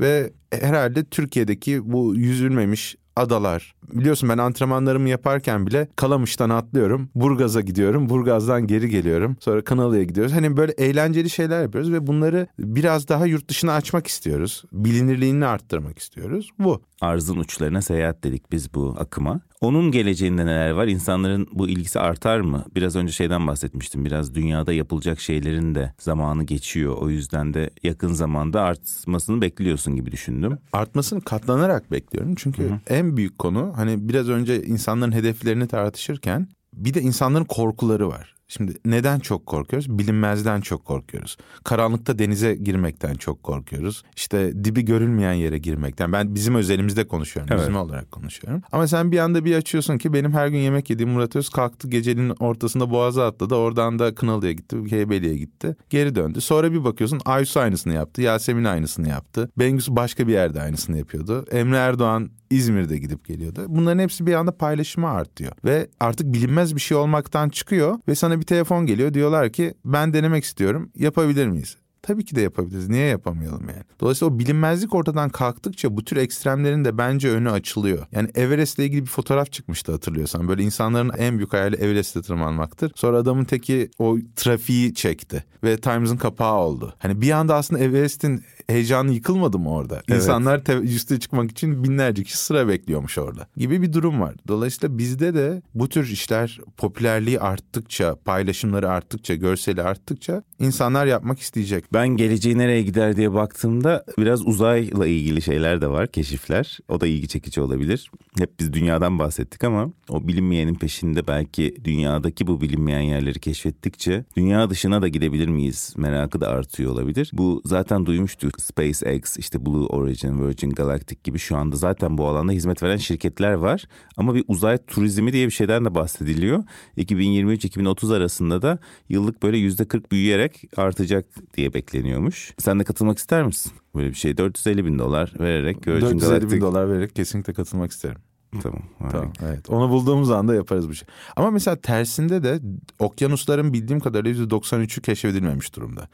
[0.00, 3.74] Ve herhalde Türkiye'deki bu yüzülmemiş adalar.
[3.92, 7.10] Biliyorsun ben antrenmanlarımı yaparken bile Kalamış'tan atlıyorum.
[7.14, 8.08] Burgaz'a gidiyorum.
[8.08, 9.36] Burgaz'dan geri geliyorum.
[9.40, 10.32] Sonra Kanalı'ya gidiyoruz.
[10.32, 14.64] Hani böyle eğlenceli şeyler yapıyoruz ve bunları biraz daha yurt dışına açmak istiyoruz.
[14.72, 16.50] Bilinirliğini arttırmak istiyoruz.
[16.58, 16.82] Bu.
[17.00, 19.40] Arzın uçlarına seyahat dedik biz bu akıma.
[19.66, 20.86] Onun geleceğinde neler var?
[20.86, 22.64] İnsanların bu ilgisi artar mı?
[22.74, 24.04] Biraz önce şeyden bahsetmiştim.
[24.04, 26.96] Biraz dünyada yapılacak şeylerin de zamanı geçiyor.
[26.96, 30.58] O yüzden de yakın zamanda artmasını bekliyorsun gibi düşündüm.
[30.72, 32.34] Artmasını katlanarak bekliyorum.
[32.34, 38.35] Çünkü en büyük konu hani biraz önce insanların hedeflerini tartışırken bir de insanların korkuları var.
[38.48, 39.98] Şimdi neden çok korkuyoruz?
[39.98, 41.36] Bilinmezden çok korkuyoruz.
[41.64, 44.02] Karanlıkta denize girmekten çok korkuyoruz.
[44.16, 46.12] İşte dibi görülmeyen yere girmekten.
[46.12, 47.52] Ben bizim özelimizde konuşuyorum.
[47.52, 47.62] Evet.
[47.62, 48.62] Bizim olarak konuşuyorum.
[48.72, 51.88] Ama sen bir anda bir açıyorsun ki benim her gün yemek yediğim Murat Öz kalktı
[51.88, 53.54] gecenin ortasında boğaza atladı.
[53.54, 55.76] Oradan da Kınalı'ya gitti, Heybeli'ye gitti.
[55.90, 56.40] Geri döndü.
[56.40, 58.22] Sonra bir bakıyorsun Aysu aynısını yaptı.
[58.22, 59.50] Yasemin aynısını yaptı.
[59.58, 61.44] Bengüsü başka bir yerde aynısını yapıyordu.
[61.50, 63.64] Emre Erdoğan İzmir'de gidip geliyordu.
[63.68, 65.52] Bunların hepsi bir anda paylaşıma artıyor.
[65.64, 69.14] Ve artık bilinmez bir şey olmaktan çıkıyor ve sana bir telefon geliyor.
[69.14, 71.76] Diyorlar ki ben denemek istiyorum yapabilir miyiz?
[72.06, 72.88] Tabii ki de yapabiliriz.
[72.88, 73.82] Niye yapamayalım yani?
[74.00, 78.06] Dolayısıyla o bilinmezlik ortadan kalktıkça bu tür ekstremlerin de bence önü açılıyor.
[78.12, 80.48] Yani Everest'le ilgili bir fotoğraf çıkmıştı hatırlıyorsan.
[80.48, 82.92] Böyle insanların en büyük hayali Everest'e tırmanmaktır.
[82.94, 86.94] Sonra adamın teki o trafiği çekti ve Times'ın kapağı oldu.
[86.98, 90.02] Hani bir anda aslında Everest'in heyecanı yıkılmadı mı orada?
[90.08, 90.22] Evet.
[90.22, 93.46] İnsanlar te- üste çıkmak için binlerce kişi sıra bekliyormuş orada.
[93.56, 94.34] Gibi bir durum var.
[94.48, 101.94] Dolayısıyla bizde de bu tür işler popülerliği arttıkça, paylaşımları arttıkça, görseli arttıkça insanlar yapmak isteyecek.
[101.96, 106.78] Ben geleceği nereye gider diye baktığımda biraz uzayla ilgili şeyler de var, keşifler.
[106.88, 108.10] O da ilgi çekici olabilir.
[108.38, 114.70] Hep biz dünyadan bahsettik ama o bilinmeyenin peşinde belki dünyadaki bu bilinmeyen yerleri keşfettikçe dünya
[114.70, 117.30] dışına da gidebilir miyiz merakı da artıyor olabilir.
[117.32, 118.60] Bu zaten duymuştuk.
[118.60, 123.52] SpaceX, işte Blue Origin, Virgin Galactic gibi şu anda zaten bu alanda hizmet veren şirketler
[123.52, 123.84] var.
[124.16, 126.64] Ama bir uzay turizmi diye bir şeyden de bahsediliyor.
[126.98, 128.78] 2023-2030 arasında da
[129.08, 132.54] yıllık böyle %40 büyüyerek artacak diye bekleniyormuş.
[132.58, 133.72] Sen de katılmak ister misin?
[133.94, 136.56] Böyle bir şey 450 bin dolar vererek Virgin 450 Galactic.
[136.56, 138.16] bin dolar vererek kesinlikle katılmak isterim.
[138.62, 138.82] Tamam.
[138.98, 139.18] harika.
[139.18, 139.70] Tamam evet.
[139.70, 141.08] Onu bulduğumuz anda yaparız bu şey.
[141.36, 142.60] Ama mesela tersinde de
[142.98, 146.08] okyanusların bildiğim kadarıyla %93'ü keşfedilmemiş durumda.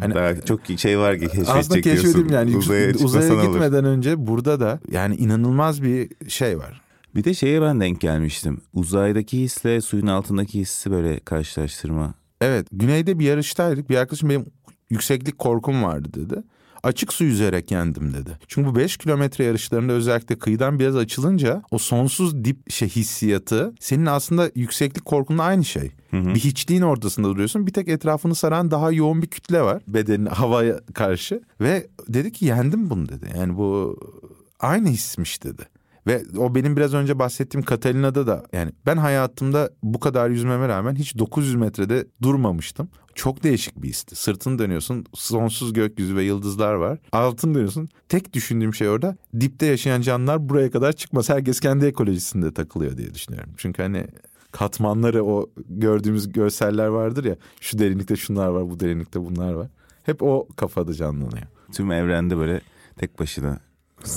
[0.00, 3.52] Hani Daha çok şey var ki keşfedecek aslında keşfedim yani Uzaya, uzaya, çıkmasan olur.
[3.52, 6.80] gitmeden önce burada da yani inanılmaz bir şey var.
[7.14, 8.60] Bir de şeye ben denk gelmiştim.
[8.74, 12.14] Uzaydaki hisle suyun altındaki hissi böyle karşılaştırma.
[12.40, 14.46] Evet güneyde bir yarıştaydık bir arkadaşım benim
[14.90, 16.42] yükseklik korkum vardı dedi.
[16.82, 18.30] Açık su yüzerek yendim dedi.
[18.46, 24.06] Çünkü bu 5 kilometre yarışlarında özellikle kıyıdan biraz açılınca o sonsuz dip şey hissiyatı senin
[24.06, 25.90] aslında yükseklik korkunla aynı şey.
[26.34, 27.66] Bir hiçliğin ortasında duruyorsun.
[27.66, 32.44] Bir tek etrafını saran daha yoğun bir kütle var bedenin havaya karşı ve dedi ki
[32.44, 33.26] yendim bunu dedi.
[33.38, 33.98] Yani bu
[34.60, 35.62] aynı hismiş dedi.
[36.06, 40.94] Ve o benim biraz önce bahsettiğim Katalina'da da yani ben hayatımda bu kadar yüzmeme rağmen
[40.94, 42.88] hiç 900 metrede durmamıştım.
[43.18, 44.16] Çok değişik bir histi.
[44.16, 46.98] Sırtını dönüyorsun sonsuz gökyüzü ve yıldızlar var.
[47.12, 47.88] Altını dönüyorsun.
[48.08, 51.28] Tek düşündüğüm şey orada dipte yaşayan canlılar buraya kadar çıkmaz.
[51.28, 53.50] Herkes kendi ekolojisinde takılıyor diye düşünüyorum.
[53.56, 54.06] Çünkü hani
[54.52, 57.36] katmanları o gördüğümüz görseller vardır ya.
[57.60, 59.68] Şu derinlikte şunlar var bu derinlikte bunlar var.
[60.02, 61.46] Hep o kafada canlanıyor.
[61.72, 62.60] Tüm evrende böyle
[62.96, 63.58] tek başına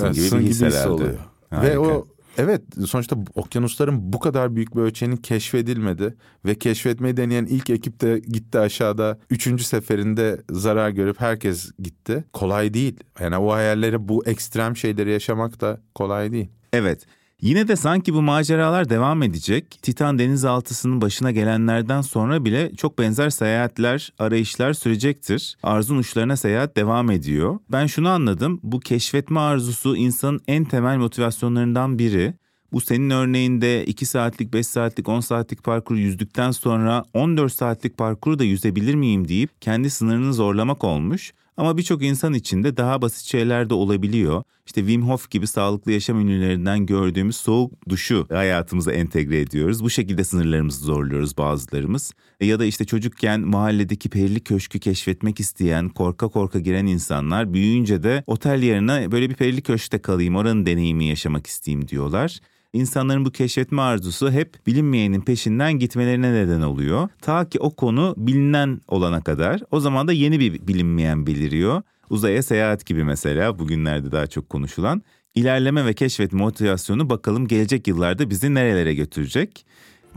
[0.02, 1.18] Evet, gibi sın bir his oluyor.
[1.50, 1.74] Harika.
[1.74, 7.70] Ve o Evet sonuçta okyanusların bu kadar büyük bir ölçeğinin keşfedilmedi ve keşfetmeyi deneyen ilk
[7.70, 9.20] ekip de gitti aşağıda.
[9.30, 12.24] Üçüncü seferinde zarar görüp herkes gitti.
[12.34, 13.00] Kolay değil.
[13.20, 16.50] Yani o hayalleri bu ekstrem şeyleri yaşamak da kolay değil.
[16.74, 17.06] Evet.
[17.42, 19.80] Yine de sanki bu maceralar devam edecek.
[19.82, 25.58] Titan denizaltısının başına gelenlerden sonra bile çok benzer seyahatler, arayışlar sürecektir.
[25.64, 27.60] Arzun uçlarına seyahat devam ediyor.
[27.72, 28.60] Ben şunu anladım.
[28.64, 32.34] Bu keşfetme arzusu insanın en temel motivasyonlarından biri.
[32.74, 38.40] Bu senin örneğinde 2 saatlik, 5 saatlik, 10 saatlik parkur yüzdükten sonra 14 saatlik parkuru
[38.40, 41.34] da yüzebilir miyim deyip kendi sınırını zorlamak olmuş.
[41.62, 44.44] Ama birçok insan için de daha basit şeyler de olabiliyor.
[44.66, 49.84] İşte Wim Hof gibi sağlıklı yaşam ünlülerinden gördüğümüz soğuk duşu hayatımıza entegre ediyoruz.
[49.84, 52.12] Bu şekilde sınırlarımızı zorluyoruz bazılarımız.
[52.40, 58.04] E ya da işte çocukken mahalledeki perili köşkü keşfetmek isteyen, korka korka giren insanlar büyüyünce
[58.04, 62.40] de otel yerine böyle bir perili köşkte kalayım, oranın deneyimi yaşamak isteyeyim diyorlar.
[62.74, 67.10] İnsanların bu keşfetme arzusu hep bilinmeyenin peşinden gitmelerine neden oluyor.
[67.22, 69.62] Ta ki o konu bilinen olana kadar.
[69.72, 71.82] O zaman da yeni bir bilinmeyen beliriyor.
[72.10, 75.02] Uzaya seyahat gibi mesela bugünlerde daha çok konuşulan.
[75.36, 79.66] İlerleme ve keşfetme motivasyonu bakalım gelecek yıllarda bizi nerelere götürecek.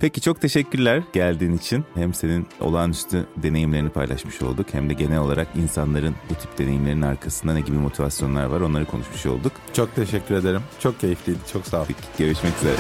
[0.01, 1.85] Peki çok teşekkürler geldiğin için.
[1.95, 7.53] Hem senin olağanüstü deneyimlerini paylaşmış olduk hem de genel olarak insanların bu tip deneyimlerin arkasında
[7.53, 9.53] ne gibi motivasyonlar var onları konuşmuş olduk.
[9.73, 10.63] Çok teşekkür ederim.
[10.81, 11.39] Çok keyifliydi.
[11.53, 11.85] Çok sağ ol.
[11.89, 12.77] Peki, görüşmek üzere.